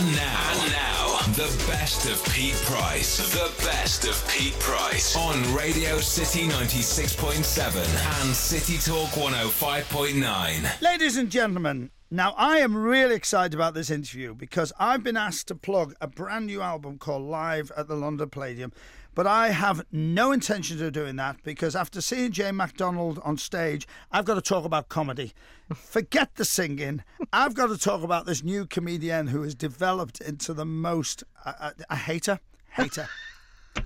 And 0.00 0.16
now, 0.16 0.52
and 0.54 0.72
now, 0.72 1.18
the 1.34 1.64
best 1.68 2.08
of 2.08 2.24
Pete 2.32 2.54
Price. 2.64 3.18
The 3.34 3.52
best 3.66 4.06
of 4.08 4.26
Pete 4.30 4.58
Price 4.58 5.14
on 5.14 5.54
Radio 5.54 5.98
City 5.98 6.48
96.7 6.48 8.22
and 8.22 8.34
City 8.34 8.78
Talk 8.78 9.10
105.9. 9.10 10.80
Ladies 10.80 11.18
and 11.18 11.28
gentlemen, 11.28 11.90
now 12.10 12.32
I 12.38 12.60
am 12.60 12.74
really 12.74 13.14
excited 13.14 13.52
about 13.52 13.74
this 13.74 13.90
interview 13.90 14.34
because 14.34 14.72
I've 14.78 15.02
been 15.02 15.18
asked 15.18 15.48
to 15.48 15.54
plug 15.54 15.94
a 16.00 16.06
brand 16.06 16.46
new 16.46 16.62
album 16.62 16.96
called 16.96 17.24
Live 17.24 17.70
at 17.76 17.86
the 17.86 17.94
London 17.94 18.30
Palladium. 18.30 18.72
But 19.14 19.26
I 19.26 19.50
have 19.50 19.84
no 19.90 20.32
intention 20.32 20.82
of 20.84 20.92
doing 20.92 21.16
that 21.16 21.42
because 21.42 21.74
after 21.74 22.00
seeing 22.00 22.32
Jane 22.32 22.56
McDonald 22.56 23.20
on 23.24 23.36
stage, 23.38 23.86
I've 24.12 24.24
got 24.24 24.34
to 24.34 24.40
talk 24.40 24.64
about 24.64 24.88
comedy. 24.88 25.32
Forget 25.74 26.36
the 26.36 26.44
singing. 26.44 27.02
I've 27.32 27.54
got 27.54 27.66
to 27.66 27.78
talk 27.78 28.02
about 28.02 28.26
this 28.26 28.44
new 28.44 28.66
comedian 28.66 29.28
who 29.28 29.42
has 29.42 29.54
developed 29.54 30.20
into 30.20 30.54
the 30.54 30.64
most. 30.64 31.24
A 31.44 31.96
hater? 31.96 32.40
Hater. 32.70 33.08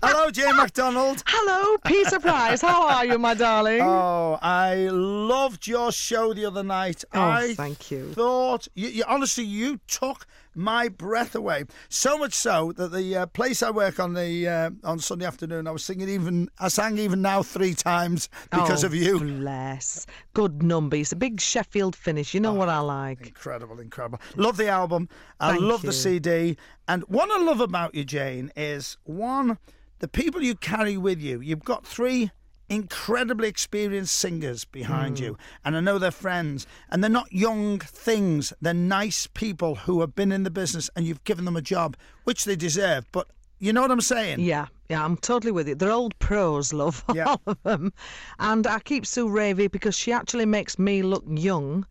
Hello, 0.03 0.31
Jane 0.31 0.57
McDonald. 0.57 1.23
Hello, 1.27 1.77
Peter 1.85 2.19
Price. 2.19 2.61
How 2.61 2.89
are 2.89 3.05
you, 3.05 3.19
my 3.19 3.35
darling? 3.35 3.81
Oh, 3.83 4.39
I 4.41 4.89
loved 4.91 5.67
your 5.67 5.93
show 5.93 6.33
the 6.33 6.47
other 6.47 6.63
night. 6.63 7.05
Oh, 7.13 7.21
I 7.21 7.55
thank 7.55 7.91
you. 7.91 8.13
Thought 8.13 8.69
you, 8.75 8.89
you 8.89 9.05
honestly, 9.07 9.45
you 9.45 9.81
took 9.87 10.27
my 10.55 10.89
breath 10.89 11.35
away. 11.35 11.65
So 11.89 12.19
much 12.19 12.35
so 12.35 12.73
that 12.73 12.93
the 12.93 13.17
uh, 13.17 13.27
place 13.27 13.63
I 13.63 13.71
work 13.71 13.99
on 14.01 14.15
the 14.15 14.49
uh, 14.49 14.71
on 14.85 14.99
Sunday 14.99 15.27
afternoon, 15.27 15.67
I 15.67 15.71
was 15.71 15.85
singing 15.85 16.09
even. 16.09 16.49
I 16.59 16.69
sang 16.69 16.99
even 16.99 17.23
now 17.23 17.43
three 17.43 17.75
times 17.75 18.29
because 18.51 18.85
oh, 18.85 18.89
of 18.89 18.95
you. 18.95 19.19
Bless. 19.21 20.07
Good 20.33 20.63
number. 20.63 20.97
It's 20.97 21.13
a 21.13 21.17
big 21.17 21.41
Sheffield 21.41 21.97
finish. 21.97 22.35
You 22.35 22.41
know 22.41 22.53
Oh, 22.53 22.59
what 22.59 22.69
I 22.69 22.79
like. 22.81 23.27
Incredible, 23.27 23.81
incredible. 23.81 24.21
Love 24.37 24.57
the 24.57 24.69
album. 24.69 25.09
I 25.41 25.53
Thank 25.53 25.63
love 25.63 25.83
you. 25.83 25.89
the 25.89 25.93
CD. 25.93 26.57
And 26.89 27.03
what 27.09 27.31
I 27.31 27.43
love 27.43 27.61
about 27.61 27.95
you, 27.95 28.05
Jane, 28.05 28.51
is 28.57 28.97
one, 29.05 29.59
the 29.99 30.09
people 30.09 30.43
you 30.43 30.55
carry 30.55 30.97
with 30.97 31.21
you. 31.21 31.41
You've 31.41 31.65
got 31.65 31.87
three 31.87 32.31
incredibly 32.75 33.49
experienced 33.49 34.17
singers 34.17 34.65
behind 34.65 35.19
you. 35.19 35.33
Mm. 35.33 35.39
And 35.65 35.77
I 35.77 35.81
know 35.81 35.99
they're 35.99 36.11
friends. 36.11 36.67
And 36.91 37.03
they're 37.03 37.11
not 37.11 37.33
young 37.33 37.79
things. 37.79 38.53
They're 38.61 38.75
nice 38.75 39.27
people 39.27 39.75
who 39.77 40.01
have 40.01 40.15
been 40.15 40.33
in 40.33 40.43
the 40.43 40.51
business 40.51 40.91
and 40.97 41.07
you've 41.07 41.25
given 41.25 41.45
them 41.45 41.57
a 41.57 41.63
job, 41.63 41.97
which 42.25 42.45
they 42.45 42.57
deserve. 42.57 43.05
But 43.13 43.29
you 43.59 43.73
know 43.73 43.81
what 43.83 43.91
I'm 43.91 44.01
saying? 44.01 44.41
Yeah, 44.41 44.67
yeah, 44.91 45.05
I'm 45.05 45.17
totally 45.17 45.53
with 45.53 45.69
you. 45.69 45.75
They're 45.75 45.91
old 45.91 46.19
pros, 46.19 46.73
love, 46.73 47.03
Yeah. 47.15 47.27
all 47.27 47.41
of 47.47 47.63
them. 47.63 47.93
And 48.39 48.67
I 48.67 48.81
keep 48.81 49.07
Sue 49.07 49.29
Ravy 49.29 49.71
because 49.71 49.97
she 49.97 50.13
actually 50.13 50.47
makes 50.47 50.79
me 50.79 51.03
look 51.03 51.25
young. 51.29 51.87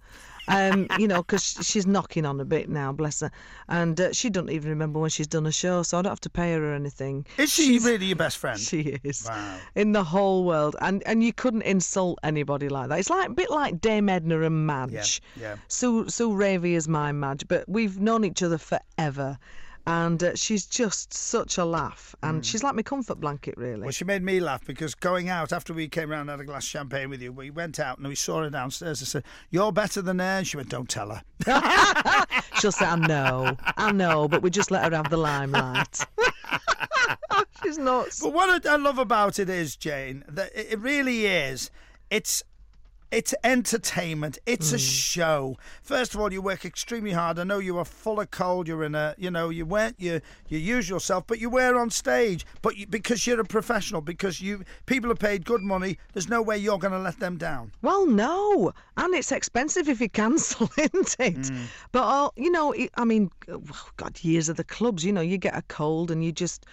Um, 0.47 0.87
you 0.99 1.07
know, 1.07 1.17
because 1.23 1.57
she's 1.61 1.87
knocking 1.87 2.25
on 2.25 2.39
a 2.39 2.45
bit 2.45 2.67
now, 2.69 2.91
bless 2.91 3.21
her. 3.21 3.31
And 3.69 3.99
uh, 3.99 4.11
she 4.11 4.29
doesn't 4.29 4.49
even 4.49 4.69
remember 4.69 4.99
when 4.99 5.09
she's 5.09 5.27
done 5.27 5.45
a 5.45 5.51
show, 5.51 5.83
so 5.83 5.97
I 5.97 6.01
don't 6.01 6.11
have 6.11 6.19
to 6.21 6.29
pay 6.29 6.53
her 6.53 6.71
or 6.71 6.73
anything. 6.73 7.25
Is 7.37 7.51
she 7.51 7.79
really 7.79 8.07
your 8.07 8.15
best 8.17 8.37
friend? 8.37 8.59
She 8.59 8.97
is 9.03 9.25
Wow. 9.29 9.57
in 9.75 9.93
the 9.93 10.03
whole 10.03 10.43
world, 10.43 10.75
and 10.81 11.01
and 11.05 11.23
you 11.23 11.31
couldn't 11.33 11.61
insult 11.63 12.19
anybody 12.23 12.67
like 12.69 12.89
that. 12.89 12.99
It's 12.99 13.09
like 13.09 13.29
a 13.29 13.33
bit 13.33 13.49
like 13.49 13.79
Dame 13.79 14.09
Edna 14.09 14.41
and 14.41 14.67
Madge. 14.67 15.21
Yeah, 15.35 15.41
yeah. 15.41 15.55
Sue 15.69 16.09
Sue 16.09 16.31
Ravy 16.31 16.73
is 16.75 16.87
my 16.87 17.11
Madge, 17.11 17.47
but 17.47 17.67
we've 17.69 17.99
known 17.99 18.25
each 18.25 18.43
other 18.43 18.57
forever, 18.57 19.37
and 19.85 20.23
uh, 20.23 20.35
she's 20.35 20.65
just 20.65 21.13
such 21.13 21.57
a 21.57 21.65
laugh, 21.65 22.15
and 22.23 22.45
she's 22.45 22.63
like 22.63 22.75
my 22.75 22.81
comfort 22.81 23.19
blanket, 23.19 23.55
really. 23.57 23.81
Well, 23.81 23.91
she 23.91 24.05
made 24.05 24.23
me 24.23 24.39
laugh 24.39 24.65
because 24.65 24.95
going 24.95 25.29
out 25.29 25.51
after 25.51 25.73
we 25.73 25.89
came 25.89 26.09
round 26.09 26.29
and 26.29 26.31
had 26.31 26.39
a 26.39 26.45
glass 26.45 26.63
of 26.63 26.69
champagne 26.69 27.09
with 27.09 27.21
you, 27.21 27.33
we 27.33 27.49
went 27.49 27.79
out 27.79 27.97
and 27.97 28.07
we 28.07 28.15
saw 28.15 28.43
her 28.43 28.49
downstairs. 28.49 29.01
I 29.01 29.05
said, 29.05 29.23
"You're 29.49 29.73
better 29.73 30.01
than 30.01 30.19
her." 30.19 30.25
And 30.25 30.47
she 30.47 30.55
went, 30.57 30.69
"Don't 30.69 30.87
tell 30.87 31.09
her." 31.09 31.23
She'll 32.59 32.71
say, 32.71 32.85
"I 32.85 32.95
know, 32.95 33.57
I 33.77 33.91
know," 33.91 34.27
but 34.27 34.41
we 34.41 34.49
just 34.49 34.71
let 34.71 34.89
her 34.89 34.95
have 34.95 35.09
the 35.09 35.17
limelight. 35.17 36.05
she's 37.63 37.77
nuts. 37.77 38.21
But 38.21 38.33
what 38.33 38.65
I 38.65 38.75
love 38.77 38.99
about 38.99 39.39
it 39.39 39.49
is, 39.49 39.75
Jane, 39.75 40.23
that 40.29 40.51
it 40.55 40.79
really 40.79 41.25
is. 41.25 41.71
It's 42.09 42.43
it's 43.13 43.33
entertainment. 43.43 44.39
It's 44.47 44.73
a 44.73 44.79
show. 44.79 45.57
First 45.83 46.15
of 46.15 46.19
all, 46.19 46.33
you 46.33 46.41
work 46.41 46.65
extremely 46.65 47.11
hard. 47.11 47.37
I 47.37 47.43
know 47.43 47.59
you 47.59 47.77
are 47.77 47.85
full 47.85 48.19
of 48.19 48.31
cold. 48.31 48.67
You're 48.67 48.83
in 48.83 48.95
a, 48.95 49.13
you 49.19 49.29
know, 49.29 49.49
you 49.49 49.67
weren't 49.67 49.99
your 49.99 50.19
your 50.49 50.59
usual 50.59 50.99
self, 50.99 51.27
but 51.27 51.39
you 51.39 51.49
were 51.49 51.77
on 51.79 51.91
stage. 51.91 52.43
But 52.63 52.75
you, 52.75 52.87
because 52.87 53.27
you're 53.27 53.39
a 53.39 53.45
professional, 53.45 54.01
because 54.01 54.41
you 54.41 54.63
people 54.87 55.09
have 55.09 55.19
paid 55.19 55.45
good 55.45 55.61
money, 55.61 55.99
there's 56.13 56.27
no 56.27 56.41
way 56.41 56.57
you're 56.57 56.79
going 56.79 56.93
to 56.93 56.99
let 56.99 57.19
them 57.19 57.37
down. 57.37 57.71
Well, 57.83 58.07
no, 58.07 58.73
and 58.97 59.13
it's 59.13 59.31
expensive 59.31 59.87
if 59.87 60.01
you 60.01 60.09
cancel, 60.09 60.69
isn't 60.77 61.15
it? 61.19 61.51
But 61.91 62.03
uh, 62.03 62.29
you 62.35 62.49
know, 62.49 62.73
I 62.95 63.05
mean, 63.05 63.29
oh, 63.47 63.61
God, 63.97 64.23
years 64.23 64.49
of 64.49 64.57
the 64.57 64.63
clubs. 64.63 65.05
You 65.05 65.13
know, 65.13 65.21
you 65.21 65.37
get 65.37 65.55
a 65.55 65.61
cold 65.63 66.09
and 66.09 66.25
you 66.25 66.31
just 66.31 66.65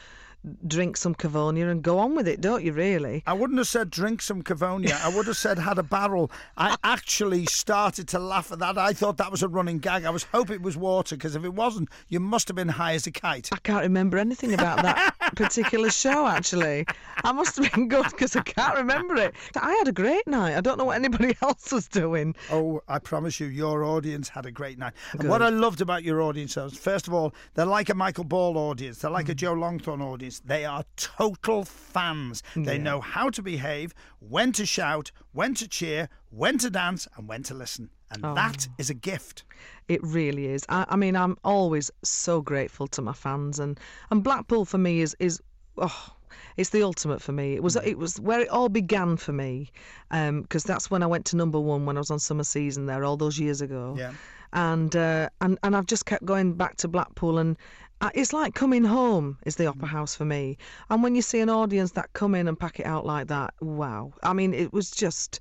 drink 0.66 0.96
some 0.96 1.14
Covonia 1.14 1.68
and 1.68 1.82
go 1.82 1.98
on 1.98 2.14
with 2.14 2.26
it, 2.26 2.40
don't 2.40 2.64
you? 2.64 2.72
Really? 2.72 3.22
I 3.26 3.32
wouldn't 3.32 3.58
have 3.58 3.68
said 3.68 3.90
drink 3.90 4.22
some 4.22 4.42
Covonia. 4.42 4.98
I 5.02 5.14
would 5.14 5.26
have 5.26 5.36
said 5.36 5.58
had 5.58 5.78
a 5.78 5.82
barrel. 5.82 6.30
I 6.56 6.76
actually 6.82 7.46
started 7.46 8.08
to 8.08 8.18
laugh 8.18 8.50
at 8.52 8.58
that. 8.60 8.78
I 8.78 8.92
thought 8.92 9.18
that 9.18 9.30
was 9.30 9.42
a 9.42 9.48
running 9.48 9.78
gag. 9.78 10.04
I 10.04 10.10
was 10.10 10.24
hoping 10.24 10.56
it 10.56 10.62
was 10.62 10.76
water 10.76 11.16
because 11.16 11.36
if 11.36 11.44
it 11.44 11.54
wasn't, 11.54 11.90
you 12.08 12.20
must 12.20 12.48
have 12.48 12.56
been 12.56 12.68
high 12.68 12.94
as 12.94 13.06
a 13.06 13.10
kite. 13.10 13.50
I 13.52 13.58
can't 13.58 13.82
remember 13.82 14.18
anything 14.18 14.54
about 14.54 14.82
that 14.82 15.14
particular 15.36 15.90
show. 15.90 16.26
Actually, 16.26 16.86
I 17.22 17.32
must 17.32 17.56
have 17.56 17.72
been 17.72 17.88
good 17.88 18.06
because 18.10 18.34
I 18.34 18.42
can't 18.42 18.76
remember 18.76 19.16
it. 19.16 19.34
I 19.60 19.72
had 19.74 19.88
a 19.88 19.92
great 19.92 20.26
night. 20.26 20.56
I 20.56 20.60
don't 20.60 20.78
know 20.78 20.86
what 20.86 20.96
anybody 20.96 21.36
else 21.42 21.70
was 21.72 21.86
doing. 21.86 22.34
Oh, 22.50 22.82
I 22.88 22.98
promise 22.98 23.40
you, 23.40 23.46
your 23.46 23.84
audience 23.84 24.28
had 24.28 24.46
a 24.46 24.50
great 24.50 24.78
night. 24.78 24.94
And 25.12 25.28
what 25.28 25.42
I 25.42 25.50
loved 25.50 25.80
about 25.80 26.02
your 26.02 26.22
audience 26.22 26.56
was, 26.56 26.76
first 26.76 27.08
of 27.08 27.14
all, 27.14 27.34
they're 27.54 27.66
like 27.66 27.90
a 27.90 27.94
Michael 27.94 28.24
Ball 28.24 28.56
audience. 28.56 28.98
They're 28.98 29.10
like 29.10 29.28
a 29.28 29.34
mm. 29.34 29.36
Joe 29.36 29.54
Longthorne 29.54 30.00
audience. 30.00 30.29
They 30.38 30.64
are 30.64 30.84
total 30.96 31.64
fans. 31.64 32.44
They 32.54 32.78
know 32.78 33.00
how 33.00 33.30
to 33.30 33.42
behave, 33.42 33.92
when 34.20 34.52
to 34.52 34.64
shout, 34.64 35.10
when 35.32 35.54
to 35.54 35.66
cheer, 35.66 36.08
when 36.30 36.58
to 36.58 36.70
dance, 36.70 37.08
and 37.16 37.26
when 37.26 37.42
to 37.42 37.54
listen. 37.54 37.90
And 38.12 38.22
that 38.22 38.68
is 38.78 38.90
a 38.90 38.94
gift. 38.94 39.42
It 39.88 40.00
really 40.04 40.46
is. 40.46 40.64
I, 40.68 40.86
I 40.88 40.94
mean, 40.94 41.16
I'm 41.16 41.36
always 41.42 41.90
so 42.04 42.40
grateful 42.40 42.86
to 42.88 43.02
my 43.02 43.12
fans, 43.12 43.58
and 43.58 43.80
and 44.10 44.22
Blackpool 44.22 44.64
for 44.64 44.78
me 44.78 45.00
is 45.00 45.16
is 45.18 45.40
oh. 45.76 46.14
It's 46.56 46.70
the 46.70 46.82
ultimate 46.82 47.20
for 47.20 47.32
me. 47.32 47.54
It 47.54 47.62
was 47.62 47.76
it 47.76 47.98
was 47.98 48.20
where 48.20 48.40
it 48.40 48.48
all 48.48 48.68
began 48.68 49.16
for 49.16 49.32
me, 49.32 49.70
because 50.10 50.62
that's 50.62 50.90
when 50.90 51.02
I 51.02 51.06
went 51.06 51.24
to 51.26 51.36
number 51.36 51.58
one 51.58 51.86
when 51.86 51.96
I 51.96 52.00
was 52.00 52.10
on 52.10 52.18
summer 52.18 52.44
season 52.44 52.86
there 52.86 53.04
all 53.04 53.16
those 53.16 53.38
years 53.38 53.60
ago. 53.60 53.94
Yeah. 53.98 54.12
And 54.52 54.94
uh, 54.94 55.28
and 55.40 55.58
and 55.62 55.76
I've 55.76 55.86
just 55.86 56.06
kept 56.06 56.24
going 56.24 56.54
back 56.54 56.76
to 56.78 56.88
Blackpool, 56.88 57.38
and 57.38 57.56
Uh, 58.02 58.10
it's 58.14 58.32
like 58.32 58.54
coming 58.54 58.84
home 58.84 59.36
is 59.44 59.56
the 59.56 59.66
opera 59.66 59.88
house 59.88 60.14
for 60.14 60.24
me. 60.24 60.56
And 60.88 61.02
when 61.02 61.14
you 61.14 61.20
see 61.20 61.40
an 61.40 61.50
audience 61.50 61.92
that 61.92 62.12
come 62.14 62.34
in 62.34 62.48
and 62.48 62.58
pack 62.58 62.80
it 62.80 62.86
out 62.86 63.04
like 63.04 63.26
that, 63.28 63.52
wow! 63.60 64.14
I 64.22 64.32
mean, 64.32 64.54
it 64.54 64.72
was 64.72 64.90
just 64.90 65.38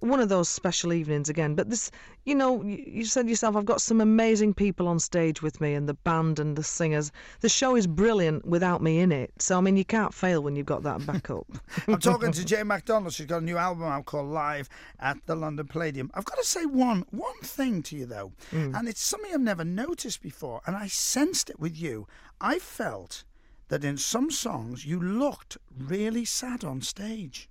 one 0.00 0.20
of 0.20 0.28
those 0.28 0.48
special 0.48 0.92
evenings 0.92 1.28
again. 1.28 1.54
But 1.54 1.70
this, 1.70 1.90
you 2.24 2.34
know, 2.34 2.62
you, 2.62 3.04
said 3.04 3.28
yourself, 3.28 3.56
I've 3.56 3.64
got 3.64 3.80
some 3.80 4.00
amazing 4.00 4.54
people 4.54 4.88
on 4.88 4.98
stage 4.98 5.42
with 5.42 5.60
me, 5.60 5.74
and 5.74 5.88
the 5.88 5.94
band 5.94 6.38
and 6.38 6.56
the 6.56 6.62
singers. 6.62 7.10
The 7.40 7.48
show 7.48 7.76
is 7.76 7.86
brilliant 7.86 8.44
without 8.44 8.82
me 8.82 8.98
in 8.98 9.10
it. 9.10 9.32
So 9.38 9.56
I 9.56 9.60
mean, 9.60 9.76
you 9.76 9.84
can't 9.84 10.12
fail 10.12 10.42
when 10.42 10.56
you've 10.56 10.66
got 10.66 10.82
that 10.82 11.06
backup. 11.06 11.46
I'm 11.88 11.98
talking 11.98 12.32
to 12.32 12.44
Jane 12.44 12.66
McDonald. 12.66 13.14
She's 13.14 13.26
got 13.26 13.42
a 13.42 13.44
new 13.44 13.56
album 13.56 13.84
out 13.84 14.04
called 14.04 14.28
Live 14.28 14.68
at 15.00 15.18
the 15.26 15.34
London 15.34 15.66
Palladium. 15.66 16.10
I've 16.14 16.24
got 16.24 16.38
to 16.38 16.44
say 16.44 16.66
one 16.66 17.04
one 17.10 17.40
thing 17.42 17.82
to 17.84 17.96
you 17.96 18.06
though, 18.06 18.32
mm. 18.52 18.76
and 18.78 18.88
it's 18.88 19.02
something 19.02 19.32
I've 19.32 19.40
never 19.40 19.64
noticed 19.64 20.22
before, 20.22 20.60
and 20.66 20.76
I 20.76 20.88
sensed 20.88 21.50
it 21.50 21.58
with 21.58 21.76
you. 21.76 22.06
I 22.40 22.58
felt 22.58 23.24
that 23.68 23.84
in 23.84 23.96
some 23.96 24.30
songs 24.30 24.84
you 24.84 25.00
looked 25.00 25.56
really 25.76 26.24
sad 26.24 26.64
on 26.64 26.80
stage. 26.82 27.48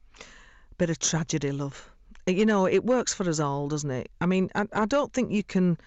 bit 0.78 0.90
of 0.90 1.00
tragedy, 1.00 1.52
love. 1.52 1.95
You 2.28 2.46
know, 2.46 2.66
it 2.66 2.84
works 2.84 3.14
for 3.14 3.30
us 3.30 3.40
all, 3.40 3.68
doesn't 3.68 3.92
it? 3.92 4.10
I 4.20 4.26
mean, 4.26 4.50
I, 4.56 4.66
I 4.74 4.86
don't 4.86 5.14
think 5.14 5.32
you 5.32 5.44
can, 5.44 5.78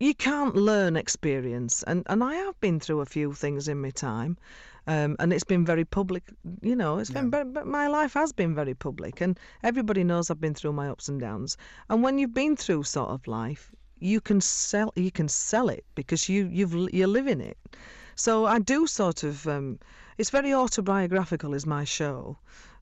you 0.00 0.14
can't 0.14 0.56
learn 0.56 0.96
experience, 0.96 1.82
and 1.82 2.04
and 2.06 2.24
I 2.24 2.36
have 2.36 2.58
been 2.60 2.80
through 2.80 3.00
a 3.00 3.06
few 3.06 3.34
things 3.34 3.68
in 3.68 3.82
my 3.82 3.90
time, 3.90 4.38
um, 4.86 5.14
and 5.18 5.30
it's 5.30 5.44
been 5.44 5.64
very 5.66 5.84
public. 5.84 6.22
You 6.62 6.74
know, 6.74 6.98
it's 6.98 7.10
been, 7.10 7.28
but, 7.28 7.52
but 7.52 7.66
my 7.66 7.86
life 7.88 8.14
has 8.14 8.32
been 8.32 8.54
very 8.54 8.72
public, 8.74 9.20
and 9.20 9.38
everybody 9.62 10.04
knows 10.04 10.30
I've 10.30 10.40
been 10.40 10.54
through 10.54 10.72
my 10.72 10.88
ups 10.88 11.08
and 11.08 11.20
downs. 11.20 11.58
And 11.90 12.02
when 12.02 12.18
you've 12.18 12.32
been 12.32 12.56
through 12.56 12.84
sort 12.84 13.10
of 13.10 13.26
life, 13.26 13.70
you 13.98 14.22
can 14.22 14.40
sell, 14.40 14.90
you 14.96 15.10
can 15.10 15.28
sell 15.28 15.68
it 15.68 15.84
because 15.94 16.30
you 16.30 16.48
you've 16.50 16.94
you're 16.94 17.08
living 17.08 17.42
it. 17.42 17.58
So 18.14 18.46
I 18.46 18.58
do 18.58 18.86
sort 18.86 19.22
of. 19.22 19.46
Um, 19.46 19.78
it's 20.16 20.30
very 20.30 20.54
autobiographical, 20.54 21.52
is 21.54 21.66
my 21.66 21.84
show, 21.84 22.38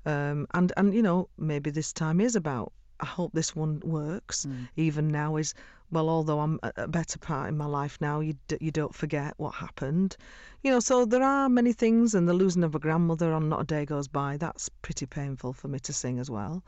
um, 0.07 0.47
and 0.55 0.73
and 0.77 0.95
you 0.95 1.03
know 1.03 1.29
maybe 1.37 1.71
this 1.71 1.93
time 1.93 2.21
is 2.21 2.37
about. 2.37 2.73
I 3.03 3.07
hope 3.07 3.33
this 3.33 3.55
one 3.55 3.81
works. 3.85 4.47
Mm. 4.47 4.69
Even 4.77 5.09
now 5.09 5.37
is 5.37 5.55
well, 5.91 6.09
although 6.09 6.41
I'm 6.41 6.59
at 6.63 6.73
a 6.77 6.89
better 6.89 7.19
part 7.19 7.51
in 7.51 7.57
my 7.59 7.67
life 7.67 7.99
now, 8.01 8.21
you 8.21 8.35
d- 8.49 8.57
you 8.61 8.71
don't 8.71 8.95
forget 8.95 9.35
what 9.37 9.55
happened, 9.55 10.17
you 10.63 10.71
know. 10.71 10.81
So 10.81 11.05
there 11.05 11.23
are 11.23 11.49
many 11.51 11.75
things, 11.75 12.15
and 12.15 12.27
the 12.27 12.33
losing 12.33 12.65
of 12.65 12.75
a 12.75 12.79
grandmother 12.79 13.33
on 13.35 13.51
Not 13.51 13.61
a 13.61 13.65
Day 13.65 13.85
Goes 13.85 14.09
By. 14.09 14.39
That's 14.39 14.71
pretty 14.81 15.05
painful 15.05 15.53
for 15.53 15.69
me 15.69 15.79
to 15.81 15.93
sing 15.93 16.19
as 16.19 16.31
well. 16.31 16.63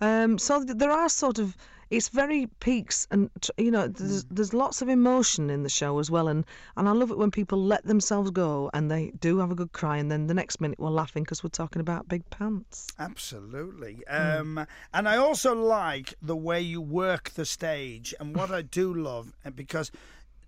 Um, 0.00 0.38
so 0.38 0.64
th- 0.64 0.78
there 0.78 0.90
are 0.90 1.08
sort 1.08 1.38
of 1.38 1.56
it's 1.90 2.08
very 2.08 2.46
peaks 2.60 3.06
and 3.10 3.30
you 3.56 3.70
know 3.70 3.86
there's 3.86 4.24
there's 4.24 4.54
lots 4.54 4.82
of 4.82 4.88
emotion 4.88 5.50
in 5.50 5.62
the 5.62 5.68
show 5.68 5.98
as 5.98 6.10
well 6.10 6.28
and 6.28 6.44
and 6.76 6.88
I 6.88 6.92
love 6.92 7.10
it 7.10 7.18
when 7.18 7.30
people 7.30 7.62
let 7.62 7.84
themselves 7.84 8.30
go 8.30 8.70
and 8.74 8.90
they 8.90 9.12
do 9.20 9.38
have 9.38 9.50
a 9.50 9.54
good 9.54 9.72
cry 9.72 9.98
and 9.98 10.10
then 10.10 10.26
the 10.26 10.34
next 10.34 10.60
minute 10.60 10.78
we're 10.78 10.90
laughing 10.90 11.22
because 11.22 11.44
we're 11.44 11.50
talking 11.50 11.80
about 11.80 12.08
big 12.08 12.28
pants. 12.30 12.88
Absolutely. 12.98 14.06
Um, 14.06 14.66
and 14.92 15.08
I 15.08 15.16
also 15.16 15.54
like 15.54 16.14
the 16.20 16.36
way 16.36 16.60
you 16.60 16.80
work 16.80 17.30
the 17.30 17.44
stage. 17.44 18.14
And 18.18 18.34
what 18.34 18.50
I 18.50 18.62
do 18.62 18.92
love, 19.10 19.32
because 19.54 19.90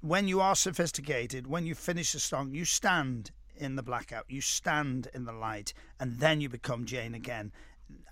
when 0.01 0.29
you 0.29 0.41
are 0.41 0.57
sophisticated, 0.57 1.47
when 1.47 1.67
you 1.67 1.75
finish 1.75 2.15
a 2.15 2.21
song, 2.21 2.51
you 2.53 2.65
stand 2.65 3.31
in 3.57 3.77
the 3.77 3.83
blackout, 3.83 4.25
you 4.29 4.41
stand 4.41 5.09
in 5.15 5.25
the 5.25 5.33
light, 5.33 5.73
and 5.99 6.19
then 6.19 6.41
you 6.41 6.49
become 6.49 6.85
Jane 6.85 7.15
again 7.15 7.53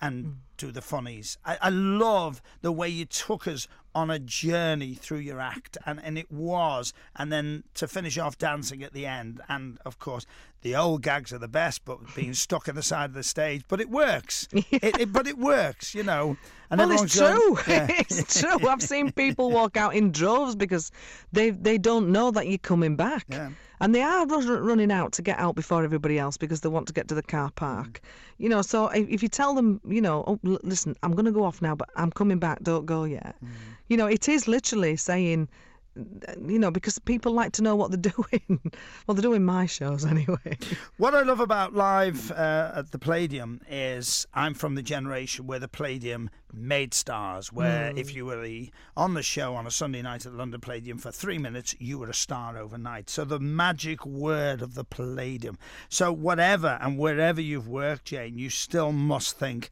and 0.00 0.24
mm. 0.24 0.34
do 0.56 0.70
the 0.70 0.82
funnies. 0.82 1.38
I, 1.44 1.58
I 1.62 1.68
love 1.70 2.42
the 2.62 2.72
way 2.72 2.88
you 2.88 3.04
took 3.04 3.46
us 3.46 3.68
on 3.94 4.10
a 4.10 4.18
journey 4.18 4.94
through 4.94 5.18
your 5.18 5.40
act, 5.40 5.78
and, 5.86 6.00
and 6.02 6.18
it 6.18 6.30
was, 6.30 6.92
and 7.14 7.32
then 7.32 7.62
to 7.74 7.86
finish 7.86 8.18
off 8.18 8.36
dancing 8.36 8.82
at 8.82 8.92
the 8.92 9.06
end, 9.06 9.40
and 9.48 9.78
of 9.84 9.98
course 9.98 10.26
the 10.62 10.74
old 10.74 11.02
gags 11.02 11.32
are 11.32 11.38
the 11.38 11.46
best, 11.46 11.84
but 11.84 11.98
being 12.16 12.34
stuck 12.34 12.66
in 12.66 12.74
the 12.74 12.82
side 12.82 13.10
of 13.10 13.14
the 13.14 13.22
stage, 13.22 13.62
but 13.68 13.80
it 13.80 13.88
works. 13.88 14.48
It, 14.70 15.00
it, 15.00 15.12
but 15.12 15.26
it 15.26 15.38
works, 15.38 15.94
you 15.94 16.02
know. 16.02 16.36
And 16.70 16.78
well, 16.78 16.90
it's 16.90 17.14
true. 17.14 17.54
going, 17.54 17.64
yeah. 17.68 17.86
it's 18.00 18.40
true. 18.40 18.66
I've 18.66 18.82
seen 18.82 19.12
people 19.12 19.50
walk 19.50 19.76
out 19.76 19.94
in 19.94 20.10
droves 20.10 20.56
because 20.56 20.90
they 21.32 21.50
they 21.50 21.78
don't 21.78 22.10
know 22.10 22.30
that 22.32 22.48
you're 22.48 22.58
coming 22.58 22.96
back. 22.96 23.26
Yeah. 23.28 23.50
And 23.84 23.94
they 23.94 24.00
are 24.00 24.26
run- 24.26 24.64
running 24.64 24.90
out 24.90 25.12
to 25.12 25.20
get 25.20 25.38
out 25.38 25.56
before 25.56 25.84
everybody 25.84 26.18
else 26.18 26.38
because 26.38 26.62
they 26.62 26.70
want 26.70 26.86
to 26.86 26.94
get 26.94 27.06
to 27.08 27.14
the 27.14 27.22
car 27.22 27.50
park. 27.50 28.00
You 28.38 28.48
know, 28.48 28.62
so 28.62 28.88
if, 28.88 29.06
if 29.10 29.22
you 29.22 29.28
tell 29.28 29.54
them, 29.54 29.78
you 29.86 30.00
know, 30.00 30.24
oh, 30.26 30.40
l- 30.46 30.58
listen, 30.62 30.96
I'm 31.02 31.12
going 31.12 31.26
to 31.26 31.32
go 31.32 31.44
off 31.44 31.60
now, 31.60 31.74
but 31.74 31.90
I'm 31.94 32.10
coming 32.10 32.38
back, 32.38 32.62
don't 32.62 32.86
go 32.86 33.04
yet. 33.04 33.36
Mm. 33.44 33.48
You 33.88 33.98
know, 33.98 34.06
it 34.06 34.26
is 34.26 34.48
literally 34.48 34.96
saying, 34.96 35.48
you 35.96 36.58
know, 36.58 36.70
because 36.70 36.98
people 36.98 37.32
like 37.32 37.52
to 37.52 37.62
know 37.62 37.76
what 37.76 37.90
they're 37.90 38.12
doing. 38.12 38.60
well, 39.06 39.14
they're 39.14 39.22
doing 39.22 39.44
my 39.44 39.66
shows 39.66 40.04
anyway. 40.14 40.58
What 40.96 41.14
I 41.14 41.22
love 41.22 41.40
about 41.40 41.74
live 41.74 42.30
uh, 42.32 42.72
at 42.76 42.90
the 42.90 42.98
Palladium 42.98 43.60
is 43.68 44.26
I'm 44.34 44.54
from 44.54 44.74
the 44.74 44.82
generation 44.82 45.46
where 45.46 45.58
the 45.58 45.68
Palladium 45.68 46.30
made 46.52 46.94
stars. 46.94 47.52
Where 47.52 47.90
Hmm. 47.92 47.98
if 47.98 48.14
you 48.14 48.26
were 48.26 48.40
the, 48.42 48.70
on 48.96 49.14
the 49.14 49.22
show 49.22 49.54
on 49.54 49.66
a 49.66 49.70
Sunday 49.70 50.02
night 50.02 50.24
at 50.26 50.32
the 50.32 50.38
London 50.38 50.60
Palladium 50.60 50.98
for 50.98 51.10
three 51.10 51.38
minutes, 51.38 51.74
you 51.78 51.98
were 51.98 52.08
a 52.10 52.14
star 52.14 52.56
overnight. 52.58 53.10
So 53.10 53.24
the 53.24 53.40
magic 53.40 54.04
word 54.06 54.62
of 54.62 54.74
the 54.74 54.84
Palladium. 54.84 55.58
So 55.88 56.12
whatever 56.12 56.78
and 56.80 56.98
wherever 56.98 57.40
you've 57.40 57.68
worked, 57.68 58.06
Jane, 58.06 58.38
you 58.38 58.50
still 58.50 58.92
must 58.92 59.38
think. 59.38 59.70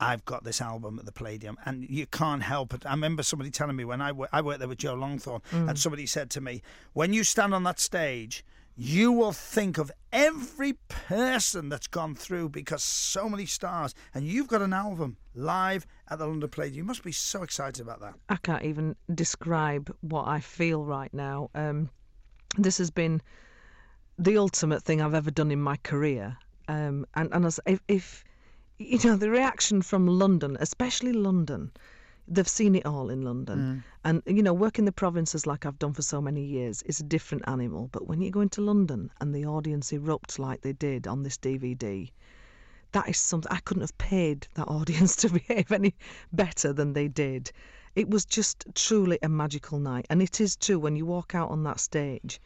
I've 0.00 0.24
got 0.24 0.44
this 0.44 0.60
album 0.60 0.98
at 0.98 1.06
the 1.06 1.12
Palladium, 1.12 1.56
and 1.64 1.88
you 1.88 2.06
can't 2.06 2.42
help 2.42 2.74
it. 2.74 2.84
I 2.86 2.90
remember 2.90 3.22
somebody 3.22 3.50
telling 3.50 3.76
me 3.76 3.84
when 3.84 4.00
I, 4.00 4.12
I 4.32 4.40
worked 4.40 4.58
there 4.58 4.68
with 4.68 4.78
Joe 4.78 4.96
Longthorne, 4.96 5.42
and 5.52 5.78
somebody 5.78 6.06
said 6.06 6.30
to 6.30 6.40
me, 6.40 6.62
When 6.92 7.12
you 7.12 7.24
stand 7.24 7.54
on 7.54 7.62
that 7.64 7.78
stage, 7.78 8.44
you 8.76 9.12
will 9.12 9.32
think 9.32 9.78
of 9.78 9.92
every 10.12 10.72
person 10.88 11.68
that's 11.68 11.86
gone 11.86 12.14
through 12.14 12.48
because 12.48 12.82
so 12.82 13.28
many 13.28 13.46
stars, 13.46 13.94
and 14.14 14.26
you've 14.26 14.48
got 14.48 14.62
an 14.62 14.72
album 14.72 15.16
live 15.34 15.86
at 16.08 16.18
the 16.18 16.26
London 16.26 16.48
Palladium. 16.48 16.76
You 16.78 16.84
must 16.84 17.04
be 17.04 17.12
so 17.12 17.42
excited 17.42 17.80
about 17.80 18.00
that. 18.00 18.14
I 18.28 18.36
can't 18.36 18.64
even 18.64 18.96
describe 19.14 19.94
what 20.00 20.26
I 20.26 20.40
feel 20.40 20.84
right 20.84 21.12
now. 21.14 21.50
Um, 21.54 21.88
this 22.58 22.78
has 22.78 22.90
been 22.90 23.22
the 24.18 24.38
ultimate 24.38 24.82
thing 24.82 25.00
I've 25.00 25.14
ever 25.14 25.30
done 25.30 25.50
in 25.50 25.60
my 25.60 25.76
career. 25.76 26.36
Um, 26.66 27.06
and 27.14 27.28
and 27.32 27.44
as 27.44 27.60
if, 27.66 27.80
if 27.88 28.24
you 28.78 28.98
know 29.04 29.16
the 29.16 29.30
reaction 29.30 29.82
from 29.82 30.06
London, 30.06 30.56
especially 30.58 31.12
London, 31.12 31.70
they've 32.26 32.48
seen 32.48 32.74
it 32.74 32.86
all 32.86 33.10
in 33.10 33.22
London. 33.22 33.58
Mm. 33.58 33.82
And 34.04 34.36
you 34.36 34.42
know, 34.42 34.52
working 34.52 34.84
the 34.84 34.92
provinces 34.92 35.46
like 35.46 35.64
I've 35.64 35.78
done 35.78 35.92
for 35.92 36.02
so 36.02 36.20
many 36.20 36.44
years 36.44 36.82
is 36.82 37.00
a 37.00 37.04
different 37.04 37.46
animal. 37.46 37.88
But 37.92 38.06
when 38.06 38.20
you 38.20 38.30
go 38.30 38.40
into 38.40 38.60
London 38.60 39.10
and 39.20 39.34
the 39.34 39.44
audience 39.44 39.92
erupts 39.92 40.38
like 40.38 40.62
they 40.62 40.72
did 40.72 41.06
on 41.06 41.22
this 41.22 41.38
DVD, 41.38 42.10
that 42.92 43.08
is 43.08 43.18
something 43.18 43.52
I 43.52 43.60
couldn't 43.60 43.82
have 43.82 43.98
paid 43.98 44.48
that 44.54 44.68
audience 44.68 45.16
to 45.22 45.28
behave 45.28 45.70
any 45.70 45.94
better 46.32 46.72
than 46.72 46.92
they 46.92 47.08
did. 47.08 47.52
It 47.94 48.10
was 48.10 48.24
just 48.24 48.64
truly 48.74 49.18
a 49.22 49.28
magical 49.28 49.78
night. 49.78 50.06
And 50.10 50.20
it 50.20 50.40
is 50.40 50.56
true 50.56 50.78
when 50.78 50.96
you 50.96 51.06
walk 51.06 51.34
out 51.34 51.50
on 51.50 51.62
that 51.64 51.78
stage, 51.78 52.40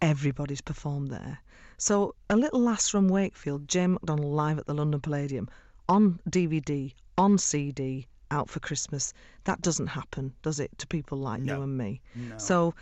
everybody's 0.00 0.60
performed 0.60 1.10
there. 1.10 1.38
So 1.76 2.14
a 2.30 2.36
little 2.36 2.60
lass 2.60 2.88
from 2.88 3.08
Wakefield, 3.08 3.66
Jane 3.66 3.94
McDonald 3.94 4.32
live 4.32 4.58
at 4.58 4.66
the 4.66 4.74
London 4.74 5.00
Palladium, 5.00 5.48
on 5.88 6.18
DVD, 6.28 6.92
on 7.18 7.38
CD, 7.38 8.06
out 8.30 8.48
for 8.48 8.60
Christmas. 8.60 9.12
That 9.44 9.60
doesn't 9.60 9.88
happen, 9.88 10.32
does 10.42 10.60
it, 10.60 10.76
to 10.78 10.86
people 10.86 11.18
like 11.18 11.40
No. 11.42 11.56
you 11.56 11.62
and 11.62 11.76
me? 11.78 12.00
No. 12.14 12.38
So 12.38 12.74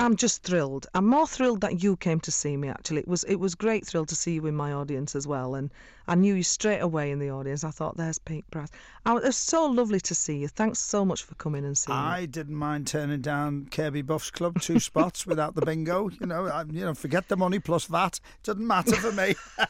I'm 0.00 0.16
just 0.16 0.42
thrilled. 0.42 0.86
I'm 0.94 1.06
more 1.06 1.26
thrilled 1.26 1.60
that 1.60 1.82
you 1.82 1.96
came 1.96 2.20
to 2.20 2.32
see 2.32 2.56
me. 2.56 2.68
Actually, 2.68 3.00
it 3.00 3.08
was 3.08 3.24
it 3.24 3.36
was 3.36 3.54
great 3.54 3.86
thrill 3.86 4.06
to 4.06 4.16
see 4.16 4.32
you 4.34 4.46
in 4.46 4.54
my 4.54 4.72
audience 4.72 5.14
as 5.14 5.26
well, 5.26 5.54
and 5.54 5.70
I 6.08 6.14
knew 6.14 6.34
you 6.34 6.42
straight 6.42 6.80
away 6.80 7.10
in 7.10 7.18
the 7.18 7.30
audience. 7.30 7.62
I 7.62 7.70
thought, 7.70 7.96
"There's 7.96 8.18
Pete 8.18 8.50
Price." 8.50 8.68
I, 9.04 9.16
it 9.16 9.22
was 9.22 9.36
so 9.36 9.66
lovely 9.66 10.00
to 10.00 10.14
see 10.14 10.38
you. 10.38 10.48
Thanks 10.48 10.78
so 10.80 11.04
much 11.04 11.22
for 11.22 11.34
coming 11.36 11.64
and 11.64 11.76
seeing 11.78 11.96
me. 11.96 12.04
I 12.04 12.26
didn't 12.26 12.56
mind 12.56 12.86
turning 12.86 13.20
down 13.20 13.68
Kirkby 13.70 14.02
Buffs 14.02 14.30
Club 14.30 14.60
two 14.60 14.80
spots 14.90 15.26
without 15.26 15.54
the 15.54 15.64
bingo. 15.64 16.08
You 16.08 16.26
know, 16.26 16.46
I, 16.46 16.64
you 16.70 16.84
know, 16.84 16.94
forget 16.94 17.28
the 17.28 17.36
money 17.36 17.58
plus 17.58 17.86
that. 17.86 18.18
Doesn't 18.42 18.66
matter 18.66 18.96
for 18.96 19.12
me. 19.12 19.34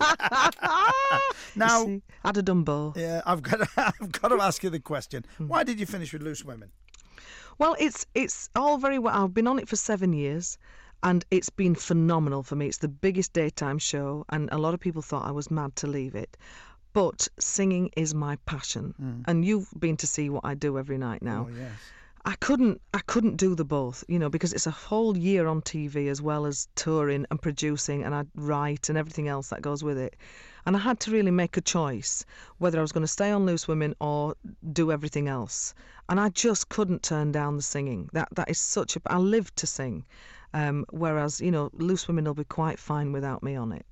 now, 1.56 1.84
See, 1.84 2.02
I'd 2.24 2.36
have 2.36 2.44
done 2.44 2.62
both. 2.62 2.96
yeah, 2.96 3.20
I've 3.26 3.42
got 3.42 3.56
to, 3.58 3.68
I've 4.00 4.12
got 4.12 4.28
to 4.28 4.40
ask 4.40 4.62
you 4.62 4.70
the 4.70 4.80
question: 4.80 5.24
hmm. 5.36 5.48
Why 5.48 5.64
did 5.64 5.78
you 5.78 5.86
finish 5.86 6.12
with 6.12 6.22
Loose 6.22 6.44
Women? 6.44 6.70
Well, 7.58 7.76
it's 7.78 8.06
it's 8.14 8.50
all 8.54 8.78
very 8.78 8.98
well. 8.98 9.24
I've 9.24 9.34
been 9.34 9.46
on 9.46 9.58
it 9.58 9.68
for 9.68 9.76
seven 9.76 10.12
years, 10.12 10.58
and 11.02 11.24
it's 11.30 11.50
been 11.50 11.74
phenomenal 11.74 12.42
for 12.42 12.56
me. 12.56 12.66
It's 12.66 12.78
the 12.78 12.88
biggest 12.88 13.32
daytime 13.32 13.78
show, 13.78 14.24
and 14.28 14.48
a 14.52 14.58
lot 14.58 14.74
of 14.74 14.80
people 14.80 15.02
thought 15.02 15.26
I 15.26 15.32
was 15.32 15.50
mad 15.50 15.76
to 15.76 15.86
leave 15.86 16.14
it. 16.14 16.36
But 16.92 17.28
singing 17.38 17.90
is 17.96 18.14
my 18.14 18.36
passion, 18.46 18.94
hmm. 18.96 19.20
and 19.26 19.44
you've 19.44 19.68
been 19.78 19.96
to 19.98 20.06
see 20.06 20.30
what 20.30 20.44
I 20.44 20.54
do 20.54 20.78
every 20.78 20.98
night 20.98 21.22
now. 21.22 21.48
Oh 21.50 21.54
yes. 21.54 21.72
I 22.26 22.34
couldn't 22.40 22.80
I 22.92 22.98
couldn't 23.06 23.36
do 23.36 23.54
the 23.54 23.64
both, 23.64 24.02
you 24.08 24.18
know, 24.18 24.28
because 24.28 24.52
it's 24.52 24.66
a 24.66 24.72
whole 24.72 25.16
year 25.16 25.46
on 25.46 25.62
TV 25.62 26.08
as 26.08 26.20
well 26.20 26.44
as 26.44 26.66
touring 26.74 27.24
and 27.30 27.40
producing 27.40 28.02
and 28.02 28.12
I 28.14 28.24
write 28.34 28.88
and 28.88 28.98
everything 28.98 29.28
else 29.28 29.50
that 29.50 29.62
goes 29.62 29.84
with 29.84 29.96
it. 29.96 30.16
And 30.66 30.76
I 30.76 30.80
had 30.80 30.98
to 31.00 31.12
really 31.12 31.30
make 31.30 31.56
a 31.56 31.60
choice 31.60 32.24
whether 32.58 32.78
I 32.78 32.82
was 32.82 32.92
going 32.92 33.04
to 33.04 33.08
stay 33.08 33.30
on 33.30 33.46
Loose 33.46 33.68
Women 33.68 33.94
or 34.00 34.34
do 34.72 34.90
everything 34.90 35.28
else. 35.28 35.74
And 36.08 36.20
I 36.20 36.28
just 36.30 36.68
couldn't 36.68 37.02
turn 37.02 37.32
down 37.32 37.56
the 37.56 37.62
singing. 37.62 38.10
That 38.12 38.28
that 38.32 38.50
is 38.50 38.58
such 38.58 38.96
a 38.96 39.00
I 39.06 39.18
live 39.18 39.54
to 39.54 39.66
sing. 39.66 40.04
Um, 40.52 40.84
whereas, 40.90 41.40
you 41.40 41.50
know, 41.50 41.70
Loose 41.72 42.08
Women 42.08 42.24
will 42.24 42.34
be 42.34 42.44
quite 42.44 42.78
fine 42.78 43.12
without 43.12 43.42
me 43.42 43.54
on 43.54 43.72
it. 43.72 43.86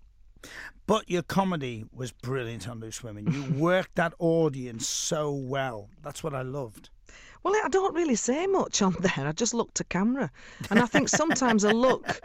But 0.87 1.09
your 1.09 1.23
comedy 1.23 1.85
was 1.93 2.12
brilliant 2.12 2.69
on 2.69 2.81
Loose 2.81 3.02
Women. 3.02 3.33
You 3.33 3.45
worked 3.59 3.95
that 3.95 4.14
audience 4.19 4.88
so 4.88 5.33
well. 5.33 5.88
That's 6.02 6.23
what 6.23 6.35
I 6.35 6.43
loved. 6.43 6.90
Well, 7.45 7.55
I 7.63 7.69
don't 7.69 7.95
really 7.95 8.15
say 8.15 8.47
much 8.47 8.81
on 8.81 8.97
there. 9.01 9.29
I 9.29 9.33
just 9.33 9.53
look 9.53 9.75
to 9.75 9.85
camera. 9.85 10.31
And 10.71 10.79
I 10.79 10.87
think 10.87 11.11
sometimes 11.11 11.63
a 11.63 11.75
look 11.75 12.23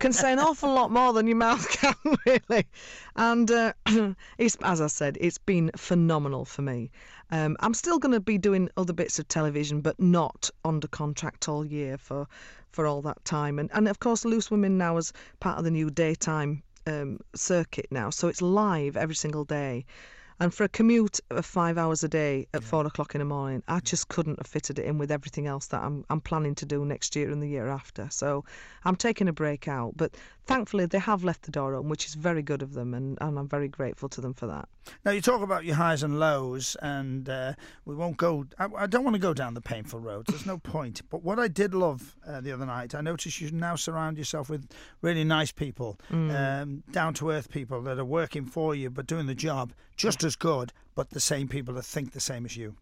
can 0.00 0.14
say 0.14 0.32
an 0.32 0.38
awful 0.38 0.72
lot 0.72 0.90
more 0.90 1.12
than 1.12 1.26
your 1.26 1.36
mouth 1.36 1.68
can, 1.78 1.94
really. 2.24 2.66
And 3.14 3.50
uh, 3.50 3.74
it's, 4.38 4.56
as 4.62 4.80
I 4.80 4.86
said, 4.86 5.18
it's 5.20 5.36
been 5.36 5.70
phenomenal 5.76 6.46
for 6.46 6.62
me. 6.62 6.90
Um, 7.30 7.54
I'm 7.60 7.74
still 7.74 7.98
going 7.98 8.12
to 8.14 8.20
be 8.20 8.38
doing 8.38 8.70
other 8.78 8.94
bits 8.94 9.18
of 9.18 9.28
television, 9.28 9.82
but 9.82 10.00
not 10.00 10.48
under 10.64 10.88
contract 10.88 11.50
all 11.50 11.66
year 11.66 11.98
for, 11.98 12.26
for 12.70 12.86
all 12.86 13.02
that 13.02 13.22
time. 13.26 13.58
And, 13.58 13.70
and 13.74 13.86
of 13.88 14.00
course, 14.00 14.24
Loose 14.24 14.50
Women 14.50 14.78
now 14.78 14.96
is 14.96 15.12
part 15.38 15.58
of 15.58 15.64
the 15.64 15.70
new 15.70 15.90
daytime 15.90 16.62
um, 16.86 17.20
circuit 17.34 17.88
now. 17.90 18.08
So 18.08 18.28
it's 18.28 18.40
live 18.40 18.96
every 18.96 19.16
single 19.16 19.44
day. 19.44 19.84
And 20.40 20.52
for 20.52 20.64
a 20.64 20.68
commute 20.68 21.20
of 21.30 21.44
five 21.44 21.78
hours 21.78 22.02
a 22.02 22.08
day 22.08 22.46
at 22.54 22.62
four 22.62 22.86
o'clock 22.86 23.14
in 23.14 23.20
the 23.20 23.24
morning, 23.24 23.62
I 23.68 23.80
just 23.80 24.08
couldn't 24.08 24.38
have 24.38 24.46
fitted 24.46 24.78
it 24.78 24.86
in 24.86 24.98
with 24.98 25.10
everything 25.10 25.46
else 25.46 25.66
that 25.66 25.82
I'm 25.82 26.04
I'm 26.10 26.20
planning 26.20 26.54
to 26.56 26.66
do 26.66 26.84
next 26.84 27.14
year 27.16 27.30
and 27.30 27.42
the 27.42 27.48
year 27.48 27.68
after. 27.68 28.08
So 28.10 28.44
I'm 28.84 28.96
taking 28.96 29.28
a 29.28 29.32
break 29.32 29.68
out. 29.68 29.96
But 29.96 30.16
thankfully 30.46 30.86
they 30.86 30.98
have 30.98 31.24
left 31.24 31.42
the 31.42 31.50
door 31.50 31.74
open, 31.74 31.88
which 31.88 32.06
is 32.06 32.14
very 32.14 32.42
good 32.42 32.62
of 32.62 32.74
them 32.74 32.94
and, 32.94 33.18
and 33.20 33.38
I'm 33.38 33.48
very 33.48 33.68
grateful 33.68 34.08
to 34.10 34.20
them 34.20 34.34
for 34.34 34.46
that. 34.46 34.68
Now 35.04 35.12
you 35.12 35.20
talk 35.20 35.42
about 35.42 35.64
your 35.64 35.76
highs 35.76 36.02
and 36.02 36.18
lows, 36.18 36.76
and 36.82 37.28
uh, 37.28 37.52
we 37.84 37.94
won't 37.94 38.16
go. 38.16 38.46
I, 38.58 38.66
I 38.76 38.86
don't 38.88 39.04
want 39.04 39.14
to 39.14 39.20
go 39.20 39.32
down 39.32 39.54
the 39.54 39.60
painful 39.60 40.00
roads. 40.00 40.26
There's 40.28 40.44
no 40.44 40.58
point. 40.58 41.02
But 41.08 41.22
what 41.22 41.38
I 41.38 41.46
did 41.46 41.72
love 41.72 42.16
uh, 42.26 42.40
the 42.40 42.50
other 42.50 42.66
night, 42.66 42.92
I 42.92 43.00
noticed 43.00 43.40
you 43.40 43.52
now 43.52 43.76
surround 43.76 44.18
yourself 44.18 44.50
with 44.50 44.68
really 45.00 45.22
nice 45.22 45.52
people, 45.52 46.00
um, 46.10 46.82
down 46.90 47.14
to 47.14 47.30
earth 47.30 47.48
people 47.48 47.80
that 47.82 47.98
are 47.98 48.04
working 48.04 48.44
for 48.44 48.74
you 48.74 48.90
but 48.90 49.06
doing 49.06 49.26
the 49.26 49.34
job 49.34 49.72
just 49.96 50.21
as 50.24 50.36
good, 50.36 50.72
but 50.94 51.10
the 51.10 51.20
same 51.20 51.48
people 51.48 51.74
that 51.74 51.84
think 51.84 52.12
the 52.12 52.20
same 52.20 52.44
as 52.44 52.56
you. 52.56 52.76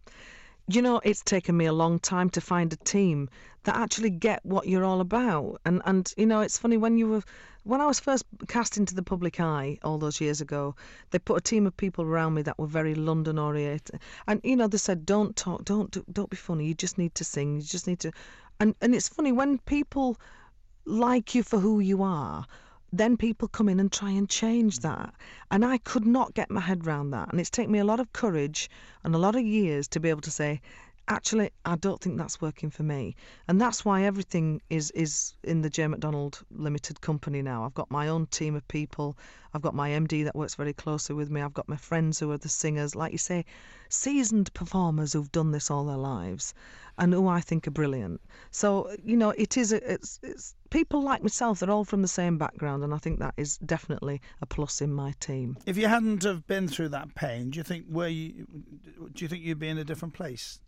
you 0.68 0.80
know, 0.82 1.00
it's 1.04 1.22
taken 1.22 1.56
me 1.56 1.66
a 1.66 1.72
long 1.72 1.98
time 1.98 2.30
to 2.30 2.40
find 2.40 2.72
a 2.72 2.76
team 2.76 3.28
that 3.64 3.76
actually 3.76 4.10
get 4.10 4.44
what 4.44 4.68
you're 4.68 4.84
all 4.84 5.00
about. 5.00 5.60
And 5.64 5.82
and 5.84 6.12
you 6.16 6.26
know, 6.26 6.40
it's 6.40 6.58
funny 6.58 6.76
when 6.76 6.96
you 6.98 7.08
were 7.08 7.22
when 7.64 7.80
I 7.80 7.86
was 7.86 8.00
first 8.00 8.24
cast 8.48 8.76
into 8.78 8.94
the 8.94 9.02
public 9.02 9.40
eye 9.40 9.78
all 9.82 9.98
those 9.98 10.20
years 10.20 10.40
ago, 10.40 10.74
they 11.10 11.18
put 11.18 11.38
a 11.38 11.40
team 11.40 11.66
of 11.66 11.76
people 11.76 12.04
around 12.04 12.34
me 12.34 12.42
that 12.42 12.58
were 12.58 12.66
very 12.66 12.94
London 12.94 13.38
oriented, 13.38 14.00
and 14.26 14.40
you 14.44 14.56
know 14.56 14.68
they 14.68 14.78
said, 14.78 15.04
"Don't 15.04 15.34
talk, 15.36 15.64
don't 15.64 15.90
do, 15.90 16.04
don't 16.12 16.30
be 16.30 16.36
funny. 16.36 16.66
You 16.66 16.74
just 16.74 16.98
need 16.98 17.14
to 17.16 17.24
sing. 17.24 17.56
You 17.56 17.62
just 17.62 17.86
need 17.86 18.00
to," 18.00 18.12
and 18.60 18.74
and 18.80 18.94
it's 18.94 19.08
funny 19.08 19.32
when 19.32 19.58
people 19.58 20.16
like 20.86 21.34
you 21.34 21.42
for 21.42 21.58
who 21.58 21.80
you 21.80 22.02
are. 22.02 22.46
Then 22.92 23.16
people 23.16 23.48
come 23.48 23.68
in 23.68 23.78
and 23.78 23.92
try 23.92 24.10
and 24.10 24.28
change 24.28 24.80
that. 24.80 25.14
And 25.50 25.64
I 25.64 25.78
could 25.78 26.06
not 26.06 26.34
get 26.34 26.50
my 26.50 26.60
head 26.60 26.86
around 26.86 27.10
that. 27.10 27.30
And 27.30 27.40
it's 27.40 27.50
taken 27.50 27.72
me 27.72 27.78
a 27.78 27.84
lot 27.84 28.00
of 28.00 28.12
courage 28.12 28.68
and 29.04 29.14
a 29.14 29.18
lot 29.18 29.36
of 29.36 29.42
years 29.42 29.86
to 29.88 30.00
be 30.00 30.10
able 30.10 30.22
to 30.22 30.30
say, 30.30 30.60
actually, 31.10 31.50
I 31.64 31.76
don't 31.76 32.00
think 32.00 32.16
that's 32.18 32.40
working 32.40 32.70
for 32.70 32.84
me. 32.84 33.16
And 33.48 33.60
that's 33.60 33.84
why 33.84 34.04
everything 34.04 34.62
is, 34.70 34.90
is 34.92 35.34
in 35.42 35.60
the 35.62 35.68
J. 35.68 35.88
McDonald 35.88 36.44
Limited 36.50 37.00
company 37.00 37.42
now. 37.42 37.64
I've 37.64 37.74
got 37.74 37.90
my 37.90 38.08
own 38.08 38.26
team 38.26 38.54
of 38.54 38.66
people. 38.68 39.18
I've 39.52 39.62
got 39.62 39.74
my 39.74 39.90
MD 39.90 40.24
that 40.24 40.36
works 40.36 40.54
very 40.54 40.72
closely 40.72 41.16
with 41.16 41.30
me. 41.30 41.42
I've 41.42 41.54
got 41.54 41.68
my 41.68 41.76
friends 41.76 42.20
who 42.20 42.30
are 42.30 42.38
the 42.38 42.48
singers, 42.48 42.94
like 42.94 43.12
you 43.12 43.18
say, 43.18 43.44
seasoned 43.88 44.54
performers 44.54 45.12
who've 45.12 45.32
done 45.32 45.50
this 45.50 45.70
all 45.70 45.84
their 45.84 45.96
lives 45.96 46.54
and 46.96 47.12
who 47.12 47.26
I 47.26 47.40
think 47.40 47.66
are 47.66 47.72
brilliant. 47.72 48.20
So, 48.52 48.94
you 49.04 49.16
know, 49.16 49.30
it 49.30 49.56
is, 49.56 49.72
a, 49.72 49.92
it's, 49.92 50.20
it's 50.22 50.54
people 50.70 51.02
like 51.02 51.22
myself, 51.22 51.60
they're 51.60 51.70
all 51.70 51.84
from 51.84 52.02
the 52.02 52.08
same 52.08 52.38
background, 52.38 52.82
and 52.82 52.94
I 52.94 52.98
think 52.98 53.18
that 53.18 53.34
is 53.36 53.58
definitely 53.58 54.20
a 54.40 54.46
plus 54.46 54.80
in 54.80 54.92
my 54.92 55.12
team. 55.20 55.56
If 55.66 55.76
you 55.76 55.88
hadn't 55.88 56.22
have 56.22 56.46
been 56.46 56.68
through 56.68 56.90
that 56.90 57.14
pain, 57.14 57.50
do 57.50 57.58
you 57.58 57.62
think 57.64 57.86
were 57.88 58.08
you, 58.08 58.46
do 59.12 59.24
you 59.24 59.28
think 59.28 59.42
you'd 59.42 59.58
be 59.58 59.68
in 59.68 59.78
a 59.78 59.84
different 59.84 60.14
place? 60.14 60.60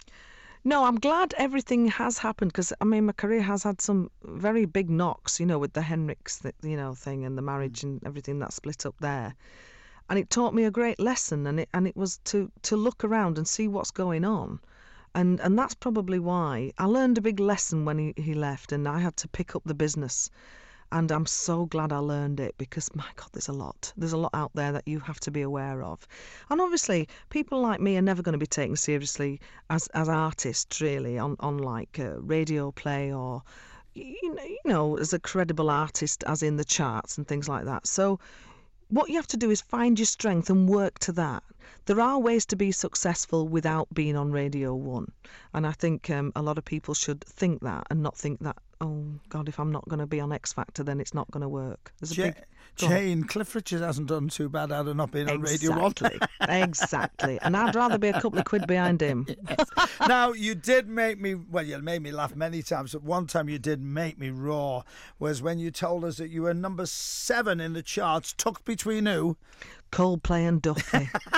No, 0.65 0.85
I'm 0.85 1.01
glad 1.01 1.35
everything 1.39 1.89
has 1.89 2.19
happened 2.19 2.53
because 2.53 2.73
I 2.81 2.85
mean 2.85 3.07
my 3.07 3.13
career 3.13 3.43
has 3.43 3.65
had 3.65 3.81
some 3.81 4.11
very 4.23 4.65
big 4.65 4.91
knocks, 4.91 5.41
you 5.41 5.47
know, 5.47 5.59
with 5.59 5.73
the 5.73 5.81
Henricks, 5.81 6.41
you 6.63 6.77
know, 6.77 6.95
thing 6.95 7.25
and 7.25 7.37
the 7.37 7.43
marriage 7.43 7.81
mm. 7.81 7.85
and 7.85 8.07
everything 8.07 8.39
that 8.41 8.53
split 8.53 8.87
up 8.87 8.95
there, 9.01 9.35
and 10.09 10.19
it 10.19 10.31
taught 10.31 10.55
me 10.55 10.65
a 10.65 10.71
great 10.71 11.01
lesson, 11.01 11.47
and 11.47 11.59
it 11.61 11.69
and 11.75 11.89
it 11.89 11.97
was 11.97 12.19
to 12.25 12.51
to 12.63 12.77
look 12.77 13.03
around 13.03 13.39
and 13.39 13.49
see 13.49 13.67
what's 13.67 13.91
going 13.91 14.25
on, 14.25 14.61
and 15.15 15.41
and 15.41 15.59
that's 15.59 15.75
probably 15.75 16.19
why 16.19 16.73
I 16.79 16.87
learned 16.87 17.19
a 17.19 17.23
big 17.23 17.41
lesson 17.41 17.85
when 17.85 17.99
he, 17.99 18.15
he 18.17 18.35
left, 18.35 18.73
and 18.73 18.87
I 18.89 19.01
had 19.01 19.17
to 19.19 19.29
pick 19.29 19.55
up 19.57 19.63
the 19.65 19.75
business 19.75 20.31
and 20.93 21.11
I'm 21.11 21.25
so 21.25 21.65
glad 21.65 21.91
I 21.91 21.99
learned 21.99 22.39
it 22.39 22.55
because 22.59 22.95
my 22.95 23.07
God, 23.17 23.31
there's 23.33 23.49
a 23.49 23.53
lot. 23.53 23.93
There's 23.97 24.13
a 24.13 24.19
lot 24.19 24.35
out 24.35 24.51
there 24.55 24.73
that 24.73 24.87
you 24.87 25.01
have 25.01 25.19
to 25.21 25.31
be 25.31 25.41
aware 25.41 25.83
of, 25.83 26.07
and 26.51 26.61
obviously, 26.61 27.09
people 27.31 27.61
like 27.63 27.81
me 27.81 27.97
are 27.97 28.03
never 28.03 28.23
going 28.23 28.35
to 28.35 28.39
be 28.39 28.47
taken 28.47 28.77
seriously 28.77 29.41
as 29.71 29.87
as 29.95 30.09
artists, 30.09 30.81
really, 30.83 31.19
on 31.19 31.37
on 31.41 31.57
like 31.57 31.99
a 31.99 32.21
radio 32.21 32.71
play 32.73 33.11
or 33.13 33.43
you 33.95 34.35
know, 34.35 34.43
you 34.43 34.59
know, 34.67 34.97
as 34.99 35.13
a 35.15 35.19
credible 35.19 35.71
artist, 35.71 36.25
as 36.27 36.43
in 36.43 36.57
the 36.57 36.65
charts 36.65 37.17
and 37.17 37.27
things 37.27 37.49
like 37.49 37.65
that. 37.65 37.87
So, 37.87 38.21
what 38.93 39.09
you 39.09 39.17
have 39.17 39.27
to 39.27 39.39
do 39.39 39.51
is 39.51 39.63
find 39.63 39.99
your 39.99 40.05
strength 40.05 40.51
and 40.51 40.69
work 40.69 40.99
to 40.99 41.13
that. 41.13 41.43
There 41.87 41.99
are 41.99 42.19
ways 42.19 42.45
to 42.47 42.57
be 42.57 42.73
successful 42.73 43.49
without 43.49 43.89
being 43.95 44.17
on 44.17 44.33
Radio 44.33 44.75
1. 44.75 45.11
And 45.55 45.67
I 45.67 45.73
think 45.73 46.11
um, 46.11 46.31
a 46.37 46.43
lot 46.43 46.59
of 46.59 46.67
people 46.67 46.93
should 46.93 47.25
think 47.25 47.63
that 47.63 47.87
and 47.89 48.03
not 48.03 48.19
think 48.19 48.41
that 48.41 48.59
oh 48.83 49.05
God, 49.29 49.49
if 49.49 49.59
I'm 49.59 49.71
not 49.71 49.89
going 49.89 50.01
to 50.01 50.07
be 50.07 50.21
on 50.21 50.33
X 50.33 50.53
Factor, 50.53 50.83
then 50.83 51.01
it's 51.01 51.15
not 51.15 51.31
going 51.31 51.43
to 51.43 51.49
work. 51.49 51.93
There's 52.01 52.13
a 52.13 52.23
big, 52.23 52.37
Jane, 52.77 53.25
Cliff 53.25 53.55
Richard 53.55 53.81
hasn't 53.81 54.09
done 54.09 54.29
too 54.29 54.49
bad 54.49 54.73
out 54.73 54.89
of 54.89 54.97
not 54.97 55.13
being 55.13 55.29
exactly. 55.29 55.69
on 55.69 55.83
Radio 55.93 56.19
1. 56.49 56.59
exactly. 56.63 57.39
And 57.43 57.57
I'd 57.57 57.75
rather 57.75 57.99
be 57.99 58.09
a 58.09 58.21
couple 58.21 58.39
of 58.39 58.45
quid 58.45 58.67
behind 58.67 59.01
him. 59.01 59.27
now, 60.09 60.33
you 60.33 60.55
did 60.55 60.89
make 60.89 61.21
me, 61.21 61.35
well, 61.35 61.65
you 61.65 61.79
made 61.79 62.03
me 62.03 62.11
laugh 62.11 62.35
many 62.35 62.63
times, 62.63 62.93
but 62.93 63.03
one 63.03 63.27
time 63.27 63.49
you 63.49 63.59
did 63.59 63.81
make 63.81 64.19
me 64.19 64.31
roar 64.31 64.85
was 65.19 65.43
when 65.43 65.59
you 65.59 65.71
told 65.71 66.05
us 66.05 66.17
that 66.17 66.31
you 66.31 66.43
were 66.43 66.55
number 66.55 66.87
seven 66.87 67.61
in 67.61 67.73
the 67.73 67.83
charts, 67.83 68.33
tucked 68.33 68.65
between 68.65 69.07
who? 69.07 69.37
Coldplay 69.93 70.49
and 70.49 70.61
Duffy. 70.61 71.09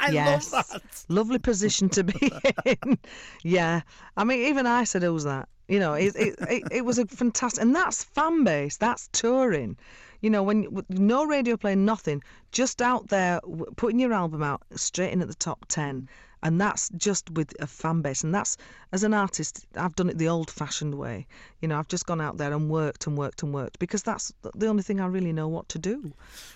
I 0.00 0.10
yes. 0.10 0.52
love 0.52 0.68
that. 0.68 1.04
Lovely 1.08 1.38
position 1.38 1.88
to 1.90 2.04
be 2.04 2.32
in. 2.64 2.98
yeah. 3.42 3.82
I 4.16 4.24
mean, 4.24 4.40
even 4.46 4.66
I 4.66 4.84
said, 4.84 5.02
who's 5.02 5.24
that? 5.24 5.48
You 5.68 5.78
know, 5.78 5.92
it, 5.92 6.16
it, 6.16 6.34
it, 6.48 6.62
it, 6.70 6.84
was 6.86 6.98
a 6.98 7.06
fantastic, 7.06 7.62
and 7.62 7.74
that's 7.74 8.02
fan 8.02 8.42
base, 8.42 8.78
that's 8.78 9.08
touring. 9.12 9.76
You 10.22 10.30
know, 10.30 10.42
when 10.42 10.82
no 10.88 11.26
radio 11.26 11.58
play, 11.58 11.74
nothing, 11.74 12.22
just 12.52 12.80
out 12.80 13.08
there 13.08 13.40
putting 13.76 14.00
your 14.00 14.14
album 14.14 14.42
out 14.42 14.62
straight 14.74 15.12
in 15.12 15.20
at 15.20 15.28
the 15.28 15.34
top 15.34 15.66
10. 15.68 16.08
And 16.42 16.60
that's 16.60 16.88
just 16.90 17.30
with 17.32 17.52
a 17.60 17.66
fan 17.66 18.00
base. 18.00 18.22
And 18.22 18.34
that's, 18.34 18.56
as 18.92 19.02
an 19.02 19.12
artist, 19.12 19.66
I've 19.76 19.94
done 19.96 20.08
it 20.08 20.18
the 20.18 20.28
old 20.28 20.50
fashioned 20.50 20.94
way. 20.94 21.26
You 21.60 21.68
know, 21.68 21.78
I've 21.78 21.88
just 21.88 22.06
gone 22.06 22.20
out 22.20 22.36
there 22.36 22.52
and 22.52 22.70
worked 22.70 23.06
and 23.06 23.18
worked 23.18 23.42
and 23.42 23.52
worked 23.52 23.78
because 23.78 24.02
that's 24.02 24.32
the 24.54 24.68
only 24.68 24.82
thing 24.82 25.00
I 25.00 25.06
really 25.06 25.32
know 25.32 25.48
what 25.48 25.68
to 25.70 25.78
do. 25.78 26.12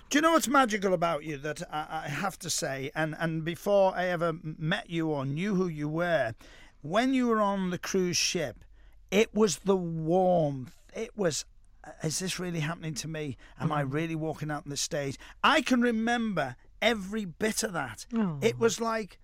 Do 0.09 0.19
you 0.19 0.23
know 0.23 0.33
what's 0.33 0.49
magical 0.49 0.95
about 0.95 1.25
you 1.25 1.37
that 1.39 1.63
I, 1.71 2.05
I 2.05 2.09
have 2.09 2.39
to 2.41 2.51
say? 2.51 2.93
And, 2.95 3.17
and 3.19 3.45
before 3.45 3.93
I 3.95 4.07
ever 4.07 4.35
met 4.43 4.89
you 4.89 5.09
or 5.09 5.27
knew 5.27 5.55
who 5.57 5.67
you 5.67 5.89
were, 5.89 6.35
when 6.83 7.13
you 7.13 7.27
were 7.29 7.41
on 7.41 7.71
the 7.71 7.79
cruise 7.79 8.17
ship, 8.17 8.65
it 9.13 9.33
was 9.35 9.59
the 9.59 9.77
warmth. 9.77 10.75
It 10.97 11.17
was, 11.17 11.45
uh, 11.85 11.91
is 12.03 12.19
this 12.19 12.41
really 12.41 12.61
happening 12.61 12.95
to 12.95 13.09
me? 13.09 13.37
Am 13.61 13.69
mm. 13.69 13.77
I 13.77 13.83
really 13.83 14.17
walking 14.17 14.51
out 14.51 14.65
on 14.65 14.71
the 14.71 14.77
stage? 14.77 15.19
I 15.45 15.61
can 15.61 15.83
remember 15.83 16.57
every 16.81 17.27
bit 17.27 17.63
of 17.63 17.75
that. 17.75 18.07
Oh. 18.15 18.39
It 18.41 18.59
was 18.59 18.81
like 18.81 19.19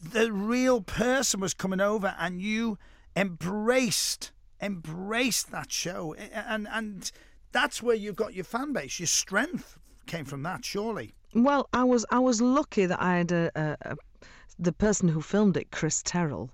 the 0.00 0.32
real 0.32 0.80
person 0.80 1.40
was 1.40 1.52
coming 1.52 1.80
over 1.80 2.14
and 2.18 2.40
you 2.40 2.78
embraced 3.16 4.30
embraced 4.60 5.50
that 5.50 5.70
show 5.70 6.14
and 6.14 6.66
and 6.72 7.12
that's 7.52 7.80
where 7.80 7.94
you 7.94 8.12
got 8.12 8.34
your 8.34 8.44
fan 8.44 8.72
base 8.72 8.98
your 8.98 9.06
strength 9.06 9.78
came 10.06 10.24
from 10.24 10.42
that 10.42 10.64
surely 10.64 11.14
well 11.32 11.68
i 11.72 11.84
was 11.84 12.04
i 12.10 12.18
was 12.18 12.40
lucky 12.40 12.86
that 12.86 13.00
i 13.00 13.16
had 13.16 13.30
a, 13.30 13.50
a, 13.54 13.76
a 13.92 13.96
the 14.58 14.72
person 14.72 15.08
who 15.08 15.20
filmed 15.20 15.56
it 15.56 15.70
chris 15.70 16.02
terrill 16.02 16.50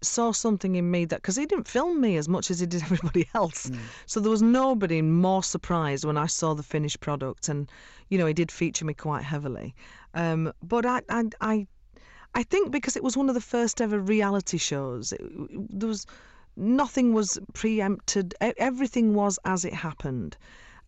saw 0.00 0.32
something 0.32 0.76
in 0.76 0.90
me 0.90 1.04
that 1.04 1.22
because 1.22 1.36
he 1.36 1.46
didn't 1.46 1.66
film 1.66 2.00
me 2.00 2.16
as 2.16 2.28
much 2.28 2.50
as 2.50 2.60
he 2.60 2.66
did 2.66 2.82
everybody 2.90 3.28
else 3.34 3.66
mm. 3.66 3.78
so 4.06 4.20
there 4.20 4.30
was 4.30 4.42
nobody 4.42 5.02
more 5.02 5.42
surprised 5.42 6.04
when 6.04 6.16
i 6.16 6.26
saw 6.26 6.54
the 6.54 6.62
finished 6.62 7.00
product 7.00 7.48
and 7.48 7.70
you 8.08 8.18
know 8.18 8.26
he 8.26 8.32
did 8.32 8.50
feature 8.50 8.84
me 8.84 8.94
quite 8.94 9.22
heavily 9.22 9.74
um, 10.14 10.52
but 10.62 10.86
I, 10.86 11.02
I, 11.08 11.24
I 11.40 11.66
i 12.34 12.42
think 12.42 12.70
because 12.70 12.96
it 12.96 13.02
was 13.02 13.16
one 13.16 13.28
of 13.28 13.34
the 13.34 13.40
first 13.40 13.80
ever 13.80 13.98
reality 13.98 14.58
shows 14.58 15.12
it, 15.12 15.20
there 15.78 15.88
was 15.88 16.06
nothing 16.56 17.12
was 17.12 17.38
preempted 17.52 18.34
everything 18.40 19.14
was 19.14 19.38
as 19.44 19.64
it 19.64 19.74
happened 19.74 20.36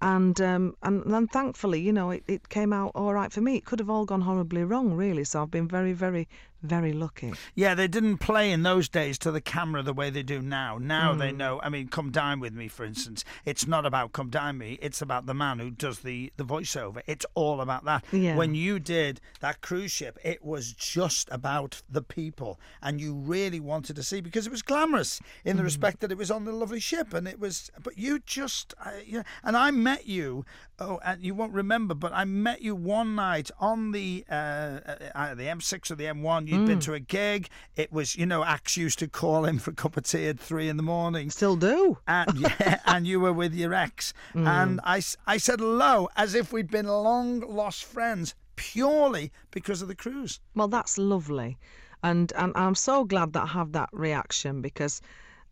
and 0.02 0.40
um, 0.40 0.74
and 0.82 1.02
then 1.12 1.26
thankfully, 1.28 1.80
you 1.80 1.92
know, 1.92 2.10
it, 2.10 2.24
it 2.26 2.48
came 2.48 2.72
out 2.72 2.92
all 2.94 3.12
right 3.12 3.30
for 3.30 3.42
me. 3.42 3.56
It 3.56 3.66
could 3.66 3.78
have 3.80 3.90
all 3.90 4.06
gone 4.06 4.22
horribly 4.22 4.64
wrong, 4.64 4.94
really. 4.94 5.24
So 5.24 5.42
I've 5.42 5.50
been 5.50 5.68
very, 5.68 5.92
very, 5.92 6.26
very 6.62 6.92
lucky. 6.92 7.32
Yeah, 7.54 7.74
they 7.74 7.88
didn't 7.88 8.18
play 8.18 8.52
in 8.52 8.62
those 8.62 8.88
days 8.88 9.18
to 9.20 9.30
the 9.30 9.40
camera 9.40 9.82
the 9.82 9.92
way 9.92 10.10
they 10.10 10.22
do 10.22 10.42
now. 10.42 10.78
Now 10.78 11.14
mm. 11.14 11.18
they 11.18 11.32
know. 11.32 11.60
I 11.62 11.68
mean, 11.68 11.88
Come 11.88 12.10
Dine 12.10 12.40
with 12.40 12.54
Me, 12.54 12.68
for 12.68 12.84
instance. 12.84 13.24
It's 13.44 13.66
not 13.66 13.86
about 13.86 14.12
Come 14.12 14.28
Dine 14.28 14.58
Me. 14.58 14.78
It's 14.82 15.00
about 15.00 15.26
the 15.26 15.34
man 15.34 15.58
who 15.58 15.70
does 15.70 16.00
the 16.00 16.32
the 16.36 16.44
voiceover. 16.44 17.02
It's 17.06 17.26
all 17.34 17.60
about 17.60 17.84
that. 17.84 18.04
Yeah. 18.12 18.36
When 18.36 18.54
you 18.54 18.78
did 18.78 19.20
that 19.40 19.62
cruise 19.62 19.90
ship, 19.90 20.18
it 20.22 20.44
was 20.44 20.72
just 20.72 21.28
about 21.30 21.82
the 21.88 22.02
people, 22.02 22.60
and 22.82 23.00
you 23.00 23.14
really 23.14 23.60
wanted 23.60 23.96
to 23.96 24.02
see 24.02 24.20
because 24.20 24.46
it 24.46 24.50
was 24.50 24.62
glamorous 24.62 25.20
in 25.44 25.56
the 25.56 25.62
mm. 25.62 25.66
respect 25.66 26.00
that 26.00 26.12
it 26.12 26.18
was 26.18 26.30
on 26.30 26.44
the 26.44 26.52
lovely 26.52 26.80
ship, 26.80 27.14
and 27.14 27.26
it 27.26 27.40
was. 27.40 27.70
But 27.82 27.96
you 27.96 28.18
just, 28.18 28.74
uh, 28.84 28.90
yeah. 29.06 29.22
And 29.42 29.56
I 29.56 29.70
met 29.70 30.06
you. 30.06 30.44
Oh, 30.82 30.98
and 31.04 31.22
you 31.22 31.34
won't 31.34 31.52
remember, 31.52 31.94
but 31.94 32.10
I 32.14 32.24
met 32.24 32.62
you 32.62 32.74
one 32.74 33.14
night 33.14 33.50
on 33.60 33.92
the 33.92 34.24
uh, 34.30 34.80
uh, 35.14 35.34
the 35.34 35.44
M6 35.44 35.90
or 35.90 35.94
the 35.94 36.04
M1 36.04 36.49
you 36.50 36.56
had 36.56 36.64
mm. 36.64 36.68
been 36.68 36.80
to 36.80 36.94
a 36.94 37.00
gig. 37.00 37.48
It 37.76 37.92
was, 37.92 38.16
you 38.16 38.26
know, 38.26 38.44
Axe 38.44 38.76
used 38.76 38.98
to 38.98 39.08
call 39.08 39.44
him 39.44 39.58
for 39.58 39.70
a 39.70 39.74
cup 39.74 39.96
of 39.96 40.04
tea 40.04 40.28
at 40.28 40.38
three 40.38 40.68
in 40.68 40.76
the 40.76 40.82
morning. 40.82 41.30
Still 41.30 41.56
do. 41.56 41.98
And, 42.08 42.40
yeah, 42.40 42.80
and 42.86 43.06
you 43.06 43.20
were 43.20 43.32
with 43.32 43.54
your 43.54 43.72
ex. 43.72 44.12
Mm. 44.34 44.46
And 44.46 44.80
I, 44.84 45.02
I 45.26 45.36
said 45.36 45.60
hello 45.60 46.08
as 46.16 46.34
if 46.34 46.52
we'd 46.52 46.70
been 46.70 46.86
long 46.86 47.40
lost 47.40 47.84
friends 47.84 48.34
purely 48.56 49.32
because 49.50 49.80
of 49.82 49.88
the 49.88 49.94
cruise. 49.94 50.40
Well, 50.54 50.68
that's 50.68 50.98
lovely. 50.98 51.58
And, 52.02 52.32
and 52.36 52.52
I'm 52.56 52.74
so 52.74 53.04
glad 53.04 53.32
that 53.34 53.44
I 53.44 53.48
have 53.48 53.72
that 53.72 53.90
reaction 53.92 54.60
because 54.60 55.00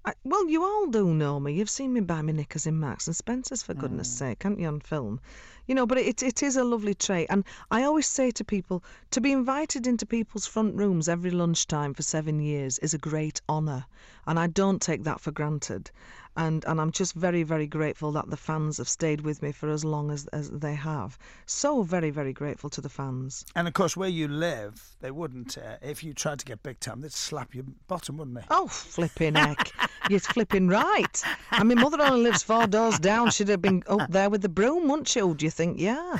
I, 0.04 0.14
well, 0.24 0.48
you 0.48 0.62
all 0.62 0.86
do 0.86 1.12
know 1.12 1.38
me. 1.38 1.52
You've 1.52 1.70
seen 1.70 1.92
me 1.92 2.00
buy 2.00 2.22
my 2.22 2.32
knickers 2.32 2.66
in 2.66 2.80
Marks 2.80 3.06
and 3.06 3.16
Spencer's, 3.16 3.62
for 3.62 3.74
goodness 3.74 4.08
mm. 4.08 4.18
sake, 4.18 4.38
can't 4.38 4.58
you, 4.58 4.66
on 4.68 4.80
film? 4.80 5.20
You 5.68 5.74
know, 5.76 5.86
but 5.86 5.98
it, 5.98 6.22
it 6.22 6.42
is 6.42 6.56
a 6.56 6.64
lovely 6.64 6.94
trait. 6.94 7.28
And 7.30 7.44
I 7.70 7.84
always 7.84 8.08
say 8.08 8.32
to 8.32 8.44
people, 8.44 8.82
to 9.12 9.20
be 9.20 9.30
invited 9.32 9.86
into 9.86 10.06
people's 10.06 10.46
front 10.46 10.74
rooms 10.74 11.08
every 11.08 11.30
lunchtime 11.30 11.94
for 11.94 12.02
seven 12.02 12.40
years 12.40 12.78
is 12.80 12.94
a 12.94 12.98
great 12.98 13.40
honour. 13.48 13.84
and 14.28 14.38
I 14.38 14.46
don't 14.46 14.80
take 14.80 15.04
that 15.04 15.20
for 15.20 15.32
granted. 15.32 15.90
And 16.36 16.64
and 16.66 16.80
I'm 16.80 16.92
just 16.92 17.14
very 17.14 17.42
very 17.42 17.66
grateful 17.66 18.12
that 18.12 18.30
the 18.30 18.36
fans 18.36 18.76
have 18.76 18.88
stayed 18.88 19.22
with 19.22 19.42
me 19.42 19.50
for 19.50 19.68
as 19.70 19.84
long 19.84 20.12
as 20.12 20.26
as 20.28 20.50
they 20.50 20.74
have. 20.74 21.18
So 21.46 21.82
very 21.82 22.10
very 22.10 22.32
grateful 22.32 22.70
to 22.70 22.80
the 22.80 22.88
fans. 22.88 23.44
And 23.56 23.66
of 23.66 23.74
course, 23.74 23.96
where 23.96 24.08
you 24.08 24.28
live, 24.28 24.80
they 25.00 25.10
wouldn't. 25.10 25.58
Uh, 25.58 25.78
if 25.82 26.04
you 26.04 26.14
tried 26.14 26.38
to 26.38 26.44
get 26.44 26.62
big 26.62 26.78
time, 26.78 27.00
they'd 27.00 27.12
slap 27.12 27.54
your 27.56 27.64
bottom, 27.88 28.18
wouldn't 28.18 28.36
they? 28.36 28.44
Oh, 28.50 28.68
flipping 28.68 29.34
heck. 29.34 29.72
You're 30.08 30.20
flipping 30.20 30.68
right. 30.68 31.22
I 31.50 31.64
mean, 31.64 31.80
mother 31.80 32.00
only 32.00 32.22
lives 32.22 32.42
four 32.44 32.66
doors 32.68 32.98
down. 33.00 33.30
She'd 33.30 33.48
have 33.48 33.60
been 33.62 33.82
up 33.88 34.08
there 34.10 34.30
with 34.30 34.42
the 34.42 34.48
broom, 34.48 34.88
wouldn't 34.88 35.08
she? 35.08 35.20
Do 35.20 35.44
you 35.44 35.50
think? 35.58 35.80
Yeah. 35.80 36.18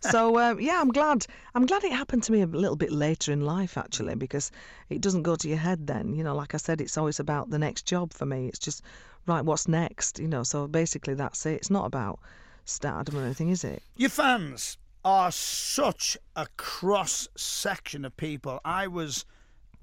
So, 0.00 0.36
uh, 0.36 0.54
yeah, 0.58 0.80
I'm 0.80 0.90
glad. 0.90 1.26
I'm 1.54 1.66
glad 1.66 1.84
it 1.84 1.92
happened 1.92 2.24
to 2.24 2.32
me 2.32 2.42
a 2.42 2.46
little 2.46 2.76
bit 2.76 2.92
later 2.92 3.32
in 3.32 3.40
life, 3.40 3.78
actually, 3.78 4.16
because 4.16 4.50
it 4.90 5.00
doesn't 5.00 5.22
go 5.22 5.36
to 5.36 5.48
your 5.48 5.58
head 5.58 5.86
then. 5.86 6.14
You 6.14 6.24
know, 6.24 6.34
like 6.34 6.54
I 6.54 6.58
said, 6.58 6.80
it's 6.80 6.98
always 6.98 7.20
about 7.20 7.50
the 7.50 7.58
next 7.58 7.86
job 7.86 8.12
for 8.12 8.26
me. 8.26 8.48
It's 8.48 8.58
just, 8.58 8.82
right, 9.26 9.44
what's 9.44 9.66
next? 9.68 10.18
You 10.18 10.28
know, 10.28 10.42
so 10.42 10.66
basically 10.66 11.14
that's 11.14 11.46
it. 11.46 11.54
It's 11.54 11.70
not 11.70 11.86
about 11.86 12.18
stardom 12.64 13.16
or 13.16 13.24
anything, 13.24 13.50
is 13.50 13.64
it? 13.64 13.82
Your 13.96 14.10
fans 14.10 14.76
are 15.04 15.30
such 15.30 16.18
a 16.34 16.46
cross 16.56 17.28
section 17.36 18.04
of 18.04 18.16
people. 18.16 18.60
I 18.64 18.86
was, 18.88 19.24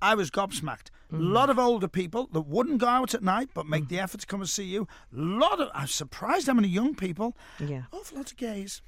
I 0.02 0.16
was 0.16 0.32
gobsmacked. 0.32 0.88
A 1.14 1.18
lot 1.18 1.50
of 1.50 1.60
older 1.60 1.90
people 1.90 2.30
that 2.32 2.42
wouldn't 2.42 2.78
go 2.80 2.88
out 2.88 3.14
at 3.14 3.22
night 3.22 3.50
but 3.54 3.68
make 3.68 3.90
the 3.90 4.00
effort 4.00 4.22
to 4.22 4.28
come 4.28 4.40
and 4.40 4.50
see 4.50 4.64
you. 4.64 4.88
A 5.16 5.20
lot 5.20 5.60
of, 5.60 5.70
I'm 5.74 5.88
surprised 5.88 6.48
how 6.48 6.54
many 6.54 6.70
young 6.70 6.96
people. 6.96 7.36
Yeah. 7.60 7.82
Awful 7.92 8.18
lot 8.18 8.32
of 8.32 8.38
gays. 8.38 8.82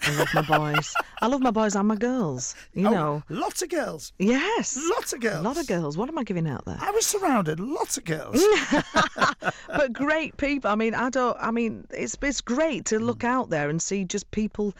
I 0.00 0.16
love 0.16 0.28
my 0.32 0.42
boys. 0.42 0.94
I 1.20 1.26
love 1.26 1.40
my 1.42 1.50
boys 1.50 1.74
and 1.76 1.86
my 1.88 1.96
girls. 1.96 2.54
You 2.72 2.86
Oh, 2.86 2.90
know. 2.90 3.22
lots 3.28 3.60
of 3.62 3.68
girls. 3.68 4.12
Yes. 4.18 4.78
Lots 4.94 5.12
of 5.12 5.20
girls. 5.20 5.40
A 5.40 5.42
lot 5.42 5.58
of 5.58 5.66
girls. 5.66 5.98
What 5.98 6.08
am 6.08 6.16
I 6.16 6.24
giving 6.24 6.48
out 6.48 6.64
there? 6.64 6.78
I 6.80 6.90
was 6.92 7.04
surrounded. 7.04 7.58
Lots 7.60 7.98
of 7.98 8.04
girls. 8.04 8.40
but 9.68 9.92
great 9.92 10.36
people. 10.36 10.70
I 10.70 10.74
mean, 10.74 10.94
I 10.94 11.10
don't. 11.10 11.36
I 11.40 11.50
mean, 11.50 11.86
it's 11.90 12.16
it's 12.22 12.40
great 12.40 12.84
to 12.86 12.98
look 12.98 13.18
Mm. 13.18 13.28
out 13.28 13.50
there 13.50 13.68
and 13.68 13.82
see 13.82 14.04
just 14.04 14.30
people 14.30 14.72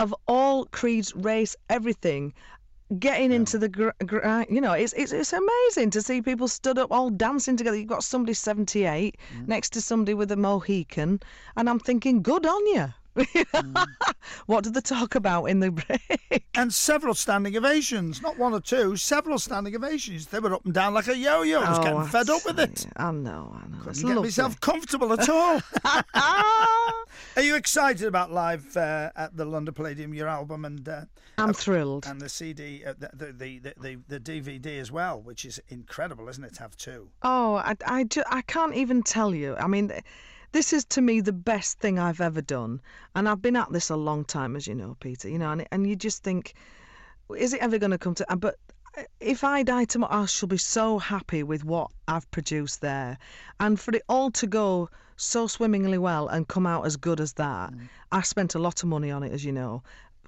of 0.00 0.14
all 0.26 0.64
creeds, 0.66 1.14
race, 1.14 1.54
everything. 1.70 2.34
Getting 2.98 3.32
into 3.32 3.58
the, 3.58 3.68
gr- 3.68 3.90
gr- 4.06 4.44
you 4.48 4.62
know, 4.62 4.72
it's, 4.72 4.94
it's 4.94 5.12
it's 5.12 5.34
amazing 5.34 5.90
to 5.90 6.00
see 6.00 6.22
people 6.22 6.48
stood 6.48 6.78
up 6.78 6.90
all 6.90 7.10
dancing 7.10 7.54
together. 7.56 7.76
You've 7.76 7.86
got 7.86 8.02
somebody 8.02 8.32
78 8.32 9.16
Mm. 9.36 9.46
next 9.48 9.74
to 9.74 9.82
somebody 9.82 10.14
with 10.14 10.32
a 10.32 10.36
Mohican, 10.36 11.20
and 11.56 11.68
I'm 11.68 11.78
thinking, 11.80 12.22
good 12.22 12.46
on 12.46 12.66
you. 12.68 12.94
What 14.46 14.64
did 14.64 14.74
they 14.74 14.80
talk 14.80 15.14
about 15.14 15.44
in 15.46 15.60
the 15.60 15.70
break? 15.70 16.44
and 16.54 16.72
several 16.72 17.14
standing 17.14 17.56
ovations. 17.56 18.20
Not 18.22 18.38
one 18.38 18.52
or 18.52 18.60
two, 18.60 18.96
several 18.96 19.38
standing 19.38 19.74
ovations. 19.74 20.26
They 20.26 20.38
were 20.40 20.54
up 20.54 20.64
and 20.64 20.74
down 20.74 20.94
like 20.94 21.08
a 21.08 21.16
yo-yo. 21.16 21.60
I 21.60 21.70
was 21.70 21.78
Oh, 21.78 21.82
getting 21.82 22.04
fed 22.04 22.30
up 22.30 22.44
with 22.44 22.58
it. 22.60 22.86
I 22.96 23.10
know, 23.12 23.54
I 23.54 23.68
know. 23.68 23.78
Couldn't 23.78 23.94
get 24.02 24.04
lovely. 24.08 24.22
myself 24.22 24.60
comfortable 24.60 25.12
at 25.12 25.28
all. 25.28 25.60
Are 27.36 27.42
you 27.42 27.56
excited 27.56 28.06
about 28.06 28.32
live 28.32 28.76
uh, 28.76 29.10
at 29.16 29.36
the 29.36 29.44
London 29.44 29.74
Palladium, 29.74 30.12
your 30.14 30.28
album 30.28 30.64
and 30.64 30.88
uh, 30.88 31.00
I'm 31.36 31.52
thrilled. 31.52 32.06
and 32.06 32.20
the 32.20 32.28
CD, 32.28 32.84
uh, 32.84 32.94
the, 32.98 33.10
the, 33.14 33.58
the, 33.58 33.72
the, 34.08 34.18
the 34.18 34.20
DVD 34.20 34.78
as 34.80 34.90
well, 34.90 35.20
which 35.20 35.44
is 35.44 35.60
incredible, 35.68 36.28
isn't 36.28 36.42
it, 36.44 36.54
to 36.54 36.62
have 36.62 36.76
two? 36.76 37.08
Oh, 37.22 37.56
I, 37.56 37.76
I, 37.86 38.04
ju- 38.04 38.24
I 38.28 38.42
can't 38.42 38.74
even 38.74 39.02
tell 39.02 39.34
you. 39.34 39.54
I 39.56 39.66
mean, 39.68 39.88
th- 39.88 40.02
this 40.52 40.72
is 40.72 40.84
to 40.86 41.00
me 41.00 41.20
the 41.20 41.32
best 41.32 41.78
thing 41.78 41.98
I've 41.98 42.20
ever 42.20 42.40
done. 42.40 42.80
And 43.14 43.28
I've 43.28 43.42
been 43.42 43.56
at 43.56 43.72
this 43.72 43.90
a 43.90 43.96
long 43.96 44.24
time, 44.24 44.56
as 44.56 44.66
you 44.66 44.74
know, 44.74 44.96
Peter, 45.00 45.28
you 45.28 45.38
know, 45.38 45.52
and, 45.52 45.66
and 45.70 45.86
you 45.86 45.96
just 45.96 46.22
think, 46.22 46.54
is 47.36 47.52
it 47.52 47.60
ever 47.60 47.78
going 47.78 47.90
to 47.90 47.98
come 47.98 48.14
to. 48.14 48.36
But 48.36 48.56
if 49.20 49.44
I 49.44 49.62
die 49.62 49.84
tomorrow, 49.84 50.22
I 50.22 50.26
shall 50.26 50.48
be 50.48 50.56
so 50.58 50.98
happy 50.98 51.42
with 51.42 51.64
what 51.64 51.90
I've 52.06 52.30
produced 52.30 52.80
there. 52.80 53.18
And 53.60 53.78
for 53.78 53.94
it 53.94 54.02
all 54.08 54.30
to 54.32 54.46
go 54.46 54.88
so 55.16 55.46
swimmingly 55.46 55.98
well 55.98 56.28
and 56.28 56.48
come 56.48 56.66
out 56.66 56.86
as 56.86 56.96
good 56.96 57.20
as 57.20 57.34
that, 57.34 57.72
mm. 57.72 57.88
I 58.12 58.22
spent 58.22 58.54
a 58.54 58.58
lot 58.58 58.82
of 58.82 58.88
money 58.88 59.10
on 59.10 59.22
it, 59.22 59.32
as 59.32 59.44
you 59.44 59.52
know. 59.52 59.82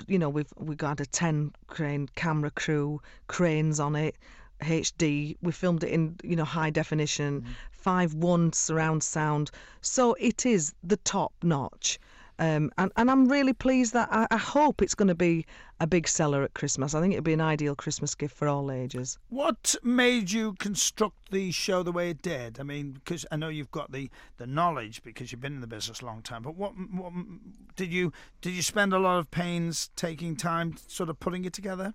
You 0.07 0.19
know, 0.19 0.29
we've 0.29 0.53
we 0.57 0.77
got 0.77 1.01
a 1.01 1.07
ten 1.07 1.53
crane 1.67 2.09
camera 2.15 2.51
crew, 2.51 3.01
cranes 3.27 3.81
on 3.81 3.97
it, 3.97 4.17
HD. 4.61 5.37
We 5.43 5.53
filmed 5.53 5.85
it 5.85 5.91
in 5.91 6.17
you 6.23 6.37
know 6.37 6.45
high 6.45 6.71
definition, 6.71 7.43
mm. 7.43 7.47
Five 7.81 8.15
one 8.15 8.53
surround 8.53 9.03
sound. 9.03 9.51
So 9.81 10.15
it 10.15 10.47
is 10.47 10.75
the 10.83 10.99
top 10.99 11.33
notch. 11.43 11.99
Um, 12.39 12.73
and, 12.79 12.91
and 12.97 13.11
I'm 13.11 13.29
really 13.29 13.53
pleased 13.53 13.93
that 13.93 14.09
I, 14.11 14.27
I 14.31 14.39
hope 14.39 14.81
it's 14.81 14.95
going 14.95 15.09
to 15.09 15.15
be 15.15 15.45
a 15.79 15.87
big 15.87 16.09
seller 16.09 16.43
at 16.43 16.55
Christmas. 16.55 16.95
I 16.95 17.01
think 17.01 17.13
it'd 17.13 17.23
be 17.23 17.35
an 17.35 17.41
ideal 17.41 17.75
Christmas 17.75 18.15
gift 18.15 18.35
for 18.35 18.49
all 18.49 18.73
ages. 18.73 19.19
What 19.29 19.75
made 19.83 20.31
you 20.31 20.55
construct 20.55 21.31
the 21.31 21.53
show 21.53 21.83
the 21.83 21.93
way 21.93 22.09
it 22.09 22.23
did? 22.23 22.59
I 22.59 22.63
mean, 22.63 22.93
because 22.93 23.27
I 23.31 23.37
know 23.37 23.51
you've 23.51 23.71
got 23.71 23.93
the, 23.93 24.09
the 24.39 24.47
knowledge 24.47 25.03
because 25.03 25.31
you've 25.31 25.43
been 25.43 25.55
in 25.57 25.61
the 25.61 25.67
business 25.67 26.01
a 26.01 26.07
long 26.07 26.23
time. 26.23 26.43
But 26.43 26.57
what, 26.57 26.73
what 26.93 27.13
did 27.77 27.93
you 27.93 28.11
did 28.41 28.55
you 28.55 28.63
spend 28.63 28.95
a 28.95 28.99
lot 28.99 29.19
of 29.19 29.31
pains 29.31 29.91
taking 29.95 30.35
time, 30.35 30.77
sort 30.87 31.11
of 31.11 31.21
putting 31.21 31.45
it 31.45 31.53
together? 31.53 31.93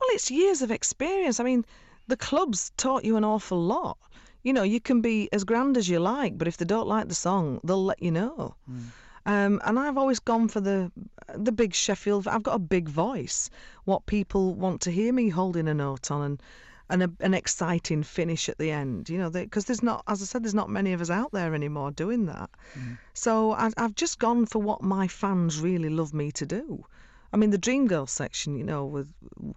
Well, 0.00 0.08
it's 0.12 0.30
years 0.30 0.62
of 0.62 0.70
experience. 0.70 1.40
I 1.40 1.44
mean, 1.44 1.62
the 2.08 2.16
clubs 2.16 2.72
taught 2.78 3.04
you 3.04 3.18
an 3.18 3.24
awful 3.24 3.60
lot. 3.60 3.98
You 4.44 4.52
know, 4.52 4.62
you 4.62 4.80
can 4.80 5.00
be 5.00 5.28
as 5.32 5.42
grand 5.42 5.76
as 5.76 5.88
you 5.88 5.98
like, 5.98 6.38
but 6.38 6.46
if 6.46 6.56
they 6.56 6.64
don't 6.66 6.86
like 6.86 7.08
the 7.08 7.14
song, 7.14 7.60
they'll 7.64 7.84
let 7.84 8.00
you 8.02 8.12
know. 8.12 8.54
Um, 9.26 9.60
and 9.64 9.78
I've 9.78 9.96
always 9.98 10.20
gone 10.20 10.48
for 10.48 10.60
the 10.60 10.92
the 11.34 11.50
big 11.52 11.74
Sheffield. 11.74 12.28
I've 12.28 12.42
got 12.42 12.54
a 12.54 12.58
big 12.76 12.88
voice. 12.88 13.50
What 13.84 14.04
people 14.06 14.54
want 14.54 14.82
to 14.82 14.90
hear 14.92 15.12
me 15.12 15.30
holding 15.30 15.66
a 15.66 15.74
note 15.74 16.10
on, 16.10 16.22
and 16.22 16.42
and 16.90 17.02
a, 17.02 17.10
an 17.20 17.32
exciting 17.32 18.02
finish 18.02 18.50
at 18.50 18.58
the 18.58 18.70
end. 18.70 19.08
You 19.08 19.16
know, 19.18 19.30
because 19.30 19.64
there's 19.64 19.82
not, 19.82 20.04
as 20.06 20.20
I 20.20 20.26
said, 20.26 20.44
there's 20.44 20.54
not 20.54 20.68
many 20.68 20.92
of 20.92 21.00
us 21.00 21.10
out 21.10 21.32
there 21.32 21.54
anymore 21.54 21.90
doing 21.90 22.26
that. 22.26 22.50
So 23.14 23.52
I, 23.52 23.70
I've 23.78 23.94
just 23.94 24.18
gone 24.18 24.44
for 24.46 24.60
what 24.60 24.82
my 24.82 25.08
fans 25.08 25.58
really 25.58 25.88
love 25.88 26.12
me 26.12 26.30
to 26.32 26.44
do. 26.44 26.84
I 27.32 27.36
mean, 27.36 27.50
the 27.50 27.58
Dream 27.58 27.88
Girl 27.88 28.06
section, 28.06 28.54
you 28.54 28.64
know, 28.64 28.84
with 28.84 29.08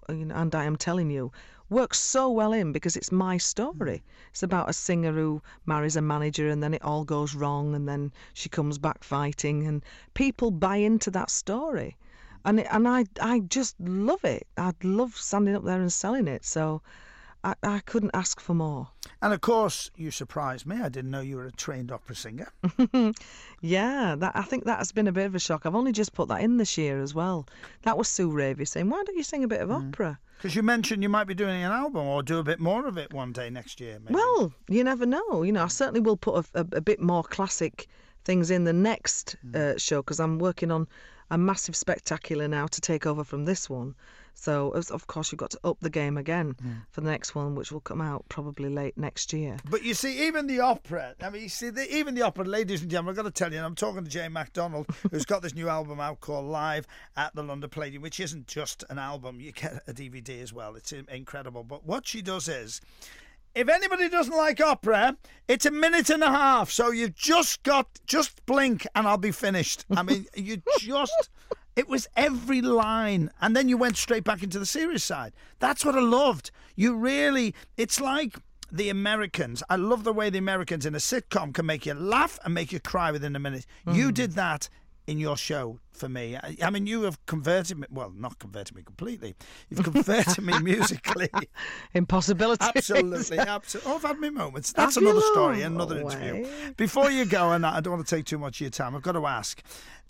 you 0.09 0.25
know, 0.25 0.35
and 0.35 0.55
I 0.55 0.63
am 0.63 0.77
telling 0.77 1.11
you, 1.11 1.31
works 1.69 1.99
so 1.99 2.29
well 2.29 2.53
in 2.53 2.71
because 2.71 2.95
it's 2.95 3.11
my 3.11 3.37
story. 3.37 3.97
Mm. 3.97 4.29
It's 4.31 4.43
about 4.43 4.69
a 4.69 4.73
singer 4.73 5.11
who 5.11 5.41
marries 5.65 5.95
a 5.95 6.01
manager 6.01 6.49
and 6.49 6.61
then 6.63 6.73
it 6.73 6.83
all 6.83 7.03
goes 7.03 7.35
wrong 7.35 7.75
and 7.75 7.87
then 7.87 8.11
she 8.33 8.49
comes 8.49 8.77
back 8.77 9.03
fighting 9.03 9.67
and 9.67 9.83
people 10.13 10.51
buy 10.51 10.77
into 10.77 11.11
that 11.11 11.29
story. 11.29 11.97
And 12.45 12.59
it, 12.59 12.67
and 12.71 12.87
I 12.87 13.05
I 13.19 13.39
just 13.41 13.79
love 13.79 14.23
it. 14.23 14.47
I 14.57 14.73
love 14.83 15.15
standing 15.17 15.55
up 15.55 15.63
there 15.63 15.81
and 15.81 15.91
selling 15.91 16.27
it. 16.27 16.45
So 16.45 16.81
I, 17.43 17.55
I 17.63 17.79
couldn't 17.79 18.11
ask 18.13 18.39
for 18.39 18.53
more. 18.53 18.89
And 19.21 19.33
of 19.33 19.41
course, 19.41 19.91
you 19.95 20.11
surprised 20.11 20.65
me. 20.65 20.77
I 20.81 20.89
didn't 20.89 21.11
know 21.11 21.21
you 21.21 21.37
were 21.37 21.45
a 21.45 21.51
trained 21.51 21.91
opera 21.91 22.15
singer. 22.15 22.51
Yeah, 23.61 24.15
that 24.19 24.35
I 24.35 24.43
think 24.43 24.65
that 24.65 24.77
has 24.77 24.91
been 24.91 25.07
a 25.07 25.11
bit 25.11 25.25
of 25.25 25.33
a 25.33 25.39
shock. 25.39 25.65
I've 25.65 25.73
only 25.75 25.91
just 25.91 26.13
put 26.13 26.27
that 26.27 26.41
in 26.41 26.57
this 26.57 26.77
year 26.77 27.01
as 27.01 27.15
well. 27.15 27.47
That 27.81 27.97
was 27.97 28.07
Sue 28.07 28.29
Ravy 28.29 28.67
saying, 28.67 28.89
"Why 28.89 29.03
don't 29.03 29.17
you 29.17 29.23
sing 29.23 29.43
a 29.43 29.47
bit 29.47 29.61
of 29.61 29.69
mm. 29.69 29.87
opera?" 29.87 30.19
Because 30.37 30.55
you 30.55 30.61
mentioned 30.61 31.01
you 31.01 31.09
might 31.09 31.25
be 31.25 31.33
doing 31.33 31.63
an 31.63 31.71
album 31.71 32.05
or 32.05 32.21
do 32.21 32.37
a 32.37 32.43
bit 32.43 32.59
more 32.59 32.85
of 32.85 32.97
it 32.97 33.11
one 33.11 33.31
day 33.31 33.49
next 33.49 33.79
year. 33.79 33.99
Maybe. 33.99 34.13
Well, 34.13 34.53
you 34.69 34.83
never 34.83 35.05
know. 35.05 35.41
You 35.41 35.51
know, 35.51 35.63
I 35.63 35.67
certainly 35.67 35.99
will 35.99 36.17
put 36.17 36.45
a, 36.53 36.61
a, 36.61 36.77
a 36.77 36.81
bit 36.81 37.01
more 37.01 37.23
classic 37.23 37.87
things 38.23 38.51
in 38.51 38.63
the 38.63 38.73
next 38.73 39.35
uh, 39.55 39.73
show 39.77 40.01
because 40.01 40.19
I'm 40.19 40.37
working 40.37 40.69
on 40.69 40.87
a 41.31 41.37
massive 41.37 41.75
spectacular 41.75 42.47
now 42.47 42.67
to 42.67 42.81
take 42.81 43.05
over 43.05 43.23
from 43.23 43.45
this 43.45 43.69
one. 43.69 43.95
So, 44.39 44.69
of 44.69 45.07
course, 45.07 45.31
you've 45.31 45.39
got 45.39 45.49
to 45.51 45.59
up 45.63 45.79
the 45.81 45.89
game 45.89 46.15
again 46.15 46.55
hmm. 46.61 46.71
for 46.91 47.01
the 47.01 47.09
next 47.09 47.33
one, 47.33 47.55
which 47.55 47.71
will 47.71 47.81
come 47.81 47.99
out 47.99 48.23
probably 48.29 48.69
late 48.69 48.95
next 48.95 49.33
year. 49.33 49.57
But 49.67 49.83
you 49.83 49.95
see, 49.95 50.27
even 50.27 50.45
the 50.45 50.59
opera, 50.59 51.15
I 51.21 51.31
mean, 51.31 51.41
you 51.41 51.49
see, 51.49 51.71
the, 51.71 51.91
even 51.93 52.13
the 52.13 52.21
opera, 52.21 52.45
ladies 52.45 52.83
and 52.83 52.91
gentlemen, 52.91 53.13
I've 53.13 53.15
got 53.15 53.23
to 53.23 53.31
tell 53.31 53.51
you, 53.51 53.57
and 53.57 53.65
I'm 53.65 53.73
talking 53.73 54.03
to 54.03 54.09
Jane 54.09 54.33
McDonald, 54.33 54.85
who's 55.11 55.25
got 55.25 55.41
this 55.41 55.55
new 55.55 55.67
album 55.67 55.99
out 55.99 56.21
called 56.21 56.45
Live 56.45 56.85
at 57.17 57.33
the 57.33 57.41
London 57.41 57.67
Palladium, 57.69 58.03
which 58.03 58.19
isn't 58.19 58.45
just 58.45 58.83
an 58.91 58.99
album, 58.99 59.41
you 59.41 59.51
get 59.51 59.81
a 59.87 59.91
DVD 59.91 60.39
as 60.41 60.53
well. 60.53 60.75
It's 60.75 60.91
incredible. 60.93 61.63
But 61.63 61.83
what 61.83 62.07
she 62.07 62.21
does 62.21 62.47
is, 62.47 62.79
if 63.55 63.67
anybody 63.67 64.07
doesn't 64.07 64.37
like 64.37 64.61
opera, 64.61 65.17
it's 65.47 65.65
a 65.65 65.71
minute 65.71 66.11
and 66.11 66.21
a 66.21 66.29
half. 66.29 66.69
So 66.69 66.91
you've 66.91 67.15
just 67.15 67.63
got, 67.63 67.87
just 68.05 68.45
blink 68.45 68.85
and 68.93 69.07
I'll 69.07 69.17
be 69.17 69.31
finished. 69.31 69.83
I 69.89 70.03
mean, 70.03 70.27
you 70.35 70.61
just. 70.79 71.29
It 71.77 71.87
was 71.87 72.07
every 72.15 72.59
line, 72.59 73.29
and 73.39 73.55
then 73.55 73.69
you 73.69 73.77
went 73.77 73.97
straight 73.97 74.23
back 74.23 74.41
into 74.41 74.57
the 74.57 74.65
serious 74.65 75.03
side. 75.03 75.31
That's 75.59 75.85
what 75.85 75.95
I 75.95 75.99
loved. 75.99 76.49
You 76.75 76.95
really, 76.95 77.53
it's 77.77 78.01
like 78.01 78.39
the 78.71 78.89
Americans. 78.89 79.61
I 79.69 79.75
love 79.75 80.03
the 80.03 80.11
way 80.11 80.31
the 80.31 80.39
Americans 80.39 80.87
in 80.87 80.95
a 80.95 80.97
sitcom 80.97 81.53
can 81.53 81.67
make 81.67 81.85
you 81.85 81.93
laugh 81.93 82.39
and 82.43 82.55
make 82.55 82.71
you 82.71 82.79
cry 82.79 83.11
within 83.11 83.35
a 83.35 83.39
minute. 83.39 83.67
You 83.85 84.07
hmm. 84.07 84.13
did 84.13 84.31
that 84.31 84.69
in 85.07 85.17
your 85.17 85.37
show 85.37 85.79
for 85.93 86.09
me. 86.09 86.35
I, 86.35 86.57
I, 86.61 86.69
mean, 86.69 86.85
you 86.85 87.03
have 87.03 87.25
converted 87.25 87.79
me. 87.79 87.87
Well, 87.89 88.11
not 88.15 88.37
converted 88.39 88.75
me 88.75 88.83
completely. 88.83 89.35
You've 89.69 89.83
converted 89.83 90.43
me 90.43 90.59
musically. 90.61 91.29
Impossibility. 91.93 92.63
Absolutely, 92.75 93.39
absolutely. 93.39 93.91
Oh, 93.91 93.95
I've 93.95 94.03
had 94.03 94.19
my 94.19 94.29
moments. 94.29 94.73
That's 94.73 94.95
have 94.95 95.03
another 95.03 95.21
story, 95.21 95.61
another 95.61 96.01
interview. 96.01 96.73
Before 96.75 97.09
you 97.09 97.25
go, 97.25 97.51
and 97.53 97.65
I 97.65 97.79
don't 97.79 97.93
want 97.93 98.07
to 98.07 98.15
take 98.15 98.25
too 98.25 98.37
much 98.37 98.57
of 98.57 98.61
your 98.61 98.69
time, 98.69 98.95
I've 98.95 99.01
got 99.01 99.13
to 99.13 99.25
ask. 99.25 99.63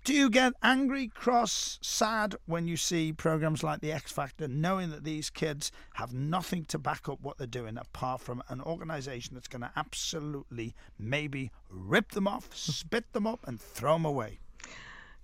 Do 0.04 0.14
you 0.14 0.30
get 0.30 0.54
angry, 0.64 1.10
cross, 1.10 1.80
sad 1.82 2.36
when 2.46 2.66
you 2.66 2.78
see 2.78 3.12
programs 3.12 3.62
like 3.62 3.82
The 3.82 3.92
X 3.92 4.10
Factor, 4.12 4.48
knowing 4.48 4.90
that 4.92 5.04
these 5.04 5.30
kids 5.30 5.70
have 5.96 6.14
nothing 6.14 6.64
to 6.66 6.80
back 6.80 7.10
up 7.10 7.20
what 7.22 7.38
they're 7.38 7.46
doing 7.46 7.78
apart 7.78 8.22
from 8.22 8.42
an 8.48 8.62
organisation 8.62 9.36
that's 9.36 9.50
going 9.50 9.64
to 9.64 9.72
absolutely 9.76 10.76
maybe 10.98 11.52
rip 11.70 12.12
them 12.12 12.26
off, 12.26 12.56
spit 12.56 13.12
them 13.12 13.28
up, 13.28 13.46
and 13.48 13.60
throw 13.60 13.94
them 13.94 14.06
away? 14.06 14.40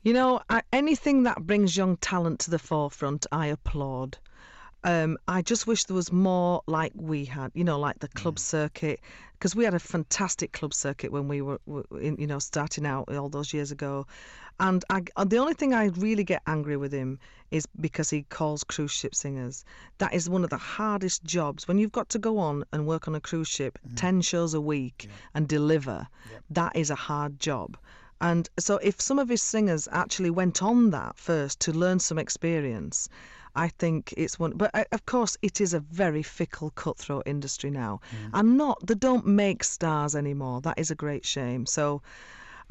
You 0.03 0.11
know, 0.11 0.41
I, 0.49 0.63
anything 0.73 1.23
that 1.23 1.47
brings 1.47 1.77
young 1.77 1.95
talent 1.95 2.41
to 2.41 2.51
the 2.51 2.59
forefront, 2.59 3.25
I 3.31 3.47
applaud. 3.47 4.17
Um, 4.83 5.17
I 5.29 5.41
just 5.41 5.65
wish 5.65 5.85
there 5.85 5.95
was 5.95 6.11
more 6.11 6.61
like 6.67 6.91
we 6.93 7.23
had, 7.23 7.53
you 7.53 7.63
know, 7.63 7.79
like 7.79 7.99
the 7.99 8.09
club 8.09 8.37
circuit, 8.37 8.99
because 9.31 9.55
we 9.55 9.63
had 9.63 9.73
a 9.73 9.79
fantastic 9.79 10.51
club 10.51 10.73
circuit 10.73 11.13
when 11.13 11.29
we 11.29 11.41
were, 11.41 11.57
in, 12.01 12.17
you 12.19 12.27
know, 12.27 12.39
starting 12.39 12.85
out 12.85 13.15
all 13.15 13.29
those 13.29 13.53
years 13.53 13.71
ago. 13.71 14.05
And 14.59 14.83
I, 14.89 15.03
the 15.23 15.37
only 15.37 15.53
thing 15.53 15.73
I 15.73 15.85
really 15.85 16.25
get 16.25 16.41
angry 16.47 16.75
with 16.75 16.91
him 16.91 17.17
is 17.49 17.65
because 17.79 18.09
he 18.09 18.23
calls 18.23 18.65
cruise 18.65 18.91
ship 18.91 19.15
singers. 19.15 19.63
That 19.99 20.13
is 20.13 20.29
one 20.29 20.43
of 20.43 20.49
the 20.49 20.57
hardest 20.57 21.23
jobs. 21.23 21.65
When 21.65 21.77
you've 21.77 21.93
got 21.93 22.09
to 22.09 22.19
go 22.19 22.39
on 22.39 22.65
and 22.73 22.85
work 22.85 23.07
on 23.07 23.15
a 23.15 23.21
cruise 23.21 23.47
ship 23.47 23.79
mm. 23.87 23.95
10 23.95 24.19
shows 24.19 24.53
a 24.53 24.59
week 24.59 25.05
yeah. 25.05 25.15
and 25.33 25.47
deliver, 25.47 26.07
yeah. 26.29 26.39
that 26.49 26.75
is 26.75 26.89
a 26.89 26.95
hard 26.95 27.39
job. 27.39 27.77
And 28.23 28.49
so, 28.57 28.77
if 28.77 29.01
some 29.01 29.19
of 29.19 29.27
his 29.27 29.43
singers 29.43 29.89
actually 29.91 30.29
went 30.29 30.63
on 30.63 30.91
that 30.91 31.17
first 31.17 31.59
to 31.59 31.73
learn 31.73 31.99
some 31.99 32.17
experience, 32.17 33.09
I 33.53 33.67
think 33.67 34.13
it's 34.15 34.39
one. 34.39 34.53
But 34.53 34.71
uh, 34.73 34.85
of 34.93 35.05
course, 35.05 35.35
it 35.41 35.59
is 35.59 35.73
a 35.73 35.81
very 35.81 36.23
fickle, 36.23 36.69
cutthroat 36.69 37.23
industry 37.25 37.69
now, 37.69 37.99
mm. 38.11 38.29
and 38.33 38.57
not 38.57 38.79
they 38.87 38.95
don't 38.95 39.27
make 39.27 39.61
stars 39.65 40.15
anymore. 40.15 40.61
That 40.61 40.79
is 40.79 40.89
a 40.89 40.95
great 40.95 41.25
shame. 41.25 41.65
So 41.65 42.01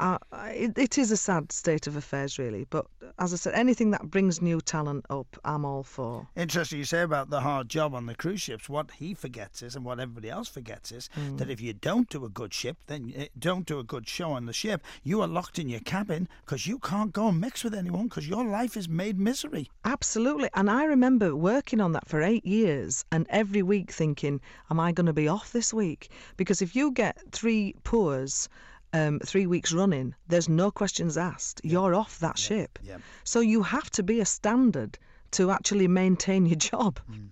uh, 0.02 0.18
it, 0.48 0.76
it 0.76 0.98
is 0.98 1.12
a 1.12 1.16
sad 1.16 1.52
state 1.52 1.86
of 1.86 1.94
affairs, 1.94 2.36
really. 2.36 2.66
But 2.70 2.86
as 3.20 3.32
I 3.32 3.36
said, 3.36 3.54
anything 3.54 3.92
that 3.92 4.10
brings 4.10 4.42
new 4.42 4.60
talent 4.60 5.06
up, 5.08 5.38
I'm 5.44 5.64
all 5.64 5.84
for. 5.84 6.26
Interesting 6.34 6.80
you 6.80 6.84
say 6.84 7.02
about 7.02 7.30
the 7.30 7.40
hard 7.40 7.68
job 7.68 7.94
on 7.94 8.06
the 8.06 8.16
cruise 8.16 8.40
ships. 8.40 8.68
What 8.68 8.90
he 8.90 9.14
forgets 9.14 9.62
is, 9.62 9.76
and 9.76 9.84
what 9.84 10.00
everybody 10.00 10.28
else 10.28 10.48
forgets 10.48 10.90
is, 10.90 11.08
mm. 11.16 11.38
that 11.38 11.48
if 11.48 11.60
you 11.60 11.72
don't 11.72 12.08
do 12.08 12.24
a 12.24 12.28
good 12.28 12.52
ship, 12.52 12.78
then 12.88 13.12
eh, 13.14 13.26
don't 13.38 13.64
do 13.64 13.78
a 13.78 13.84
good 13.84 14.08
show 14.08 14.32
on 14.32 14.46
the 14.46 14.52
ship, 14.52 14.82
you 15.04 15.20
are 15.22 15.28
locked 15.28 15.60
in 15.60 15.68
your 15.68 15.80
cabin 15.80 16.28
because 16.44 16.66
you 16.66 16.80
can't 16.80 17.12
go 17.12 17.28
and 17.28 17.40
mix 17.40 17.62
with 17.62 17.74
anyone 17.74 18.08
because 18.08 18.28
your 18.28 18.44
life 18.44 18.76
is 18.76 18.88
made 18.88 19.20
misery. 19.20 19.70
Absolutely. 19.84 20.48
And 20.54 20.68
I 20.68 20.82
remember 20.84 21.36
working 21.36 21.80
on 21.80 21.92
that 21.92 22.08
for 22.08 22.22
eight 22.22 22.44
years 22.44 23.04
and 23.12 23.24
every 23.30 23.62
week 23.62 23.92
thinking, 23.92 24.40
am 24.68 24.80
I 24.80 24.90
going 24.90 25.06
to 25.06 25.12
be 25.12 25.28
off 25.28 25.52
this 25.52 25.72
week? 25.72 26.10
Because 26.36 26.60
if 26.60 26.74
you 26.74 26.90
get 26.90 27.18
three 27.30 27.76
pours, 27.84 28.48
um, 28.92 29.20
three 29.20 29.46
weeks 29.46 29.72
running, 29.72 30.14
there's 30.28 30.48
no 30.48 30.70
questions 30.70 31.16
asked. 31.16 31.60
You're 31.64 31.94
off 31.94 32.18
that 32.20 32.38
ship. 32.38 32.78
So 33.24 33.40
you 33.40 33.62
have 33.62 33.90
to 33.92 34.02
be 34.02 34.20
a 34.20 34.26
standard 34.26 34.98
to 35.32 35.50
actually 35.50 35.88
maintain 35.88 36.46
your 36.46 36.56
job. 36.56 37.00
Mm. 37.10 37.28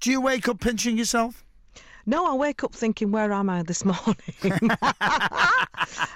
Do 0.00 0.10
you 0.10 0.20
wake 0.20 0.48
up 0.48 0.60
pinching 0.60 0.96
yourself? 0.96 1.44
No, 2.06 2.26
I 2.26 2.34
wake 2.34 2.64
up 2.64 2.74
thinking, 2.74 3.12
where 3.12 3.32
am 3.32 3.50
I 3.50 3.62
this 3.62 3.84
morning? 3.84 4.16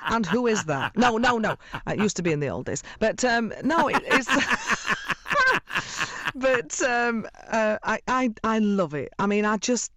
and 0.07 0.27
who 0.27 0.47
is 0.47 0.65
that? 0.65 0.97
No, 0.97 1.19
no, 1.19 1.39
no. 1.39 1.57
It 1.87 1.99
used 1.99 2.17
to 2.17 2.23
be 2.23 2.33
in 2.33 2.41
the 2.41 2.49
old 2.49 2.67
days. 2.67 2.83
But 2.99 3.25
um, 3.25 3.53
no, 3.63 3.89
it, 3.89 4.03
it's. 4.07 4.29
but 6.35 6.83
um, 6.83 7.27
uh, 7.49 7.79
I, 7.83 8.01
I, 8.09 8.31
I 8.43 8.59
love 8.59 8.95
it. 8.95 9.13
I 9.19 9.27
mean, 9.27 9.45
I 9.45 9.57
just. 9.59 9.93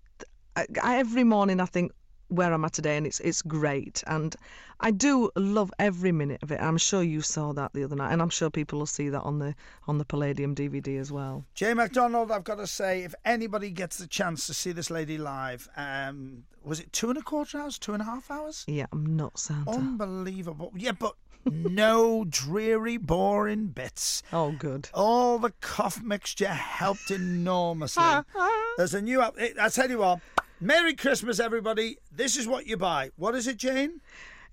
I, 0.56 0.98
every 0.98 1.24
morning 1.24 1.60
I 1.60 1.66
think, 1.66 1.92
where 2.30 2.54
I'm 2.54 2.66
at 2.66 2.74
today, 2.74 2.98
and 2.98 3.06
it's 3.06 3.20
it's 3.20 3.42
great. 3.42 4.04
And 4.08 4.36
I 4.80 4.92
do 4.92 5.32
love 5.36 5.72
every 5.80 6.12
minute 6.12 6.44
of 6.44 6.52
it. 6.52 6.62
I'm 6.62 6.78
sure 6.78 7.02
you 7.02 7.22
saw 7.22 7.54
that 7.54 7.74
the 7.74 7.84
other 7.84 7.96
night, 7.96 8.12
and 8.14 8.22
I'm 8.22 8.30
sure 8.30 8.50
people 8.50 8.80
will 8.80 8.86
see 8.86 9.10
that 9.10 9.22
on 9.22 9.40
the 9.40 9.56
on 9.88 9.98
the 9.98 10.06
Palladium 10.06 10.56
DVD 10.56 11.00
as 11.00 11.12
well. 11.12 11.46
Jane 11.54 11.78
McDonald, 11.78 12.32
I've 12.32 12.44
got 12.44 12.56
to 12.56 12.68
say, 12.68 13.04
if 13.04 13.16
anybody 13.26 13.72
gets 13.72 13.98
the 13.98 14.08
chance 14.08 14.48
to 14.48 14.54
see 14.54 14.72
this 14.72 14.90
lady 14.90 15.18
live, 15.18 15.68
um, 15.76 16.44
was 16.64 16.80
it 16.80 16.92
two 16.94 17.10
and 17.10 17.18
a 17.18 17.22
quarter 17.22 17.60
hours, 17.60 17.80
two 17.80 17.94
and 17.94 18.02
a 18.02 18.06
half 18.06 18.30
hours? 18.30 18.66
Yeah, 18.68 18.86
I'm 18.92 19.16
not 19.16 19.40
Santa. 19.40 19.72
Unbelievable. 19.72 20.72
Yeah, 20.76 20.92
but 20.92 21.16
no 21.52 22.26
dreary, 22.28 22.98
boring 22.98 23.68
bits. 23.68 24.22
Oh, 24.34 24.52
good. 24.52 24.90
All 24.94 25.40
the 25.40 25.54
cough 25.62 26.02
mixture 26.04 26.48
helped 26.48 27.10
enormously. 27.12 28.04
There's 28.78 28.94
a 28.94 29.02
new. 29.02 29.22
Up 29.22 29.36
I 29.60 29.70
tell 29.70 29.90
you 29.90 30.00
what. 30.00 30.20
Merry 30.60 30.96
Christmas, 30.96 31.40
everybody. 31.40 32.00
This 32.12 32.36
is 32.36 32.48
what 32.48 32.66
you 32.66 32.78
buy. 32.78 33.12
What 33.16 33.36
is 33.36 33.48
it, 33.48 33.58
Jane? 33.58 34.02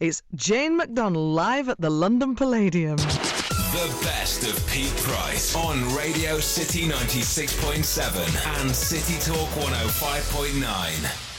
It's 0.00 0.22
Jane 0.34 0.76
McDonald 0.76 1.34
live 1.34 1.70
at 1.70 1.80
the 1.80 1.88
London 1.88 2.34
Palladium. 2.34 2.96
The 2.96 3.98
best 4.02 4.42
of 4.42 4.70
Pete 4.70 4.94
Price 4.98 5.56
on 5.56 5.82
Radio 5.96 6.40
City 6.40 6.86
96.7 6.86 8.60
and 8.60 8.70
City 8.70 9.18
Talk 9.18 9.48
105.9. 9.64 11.33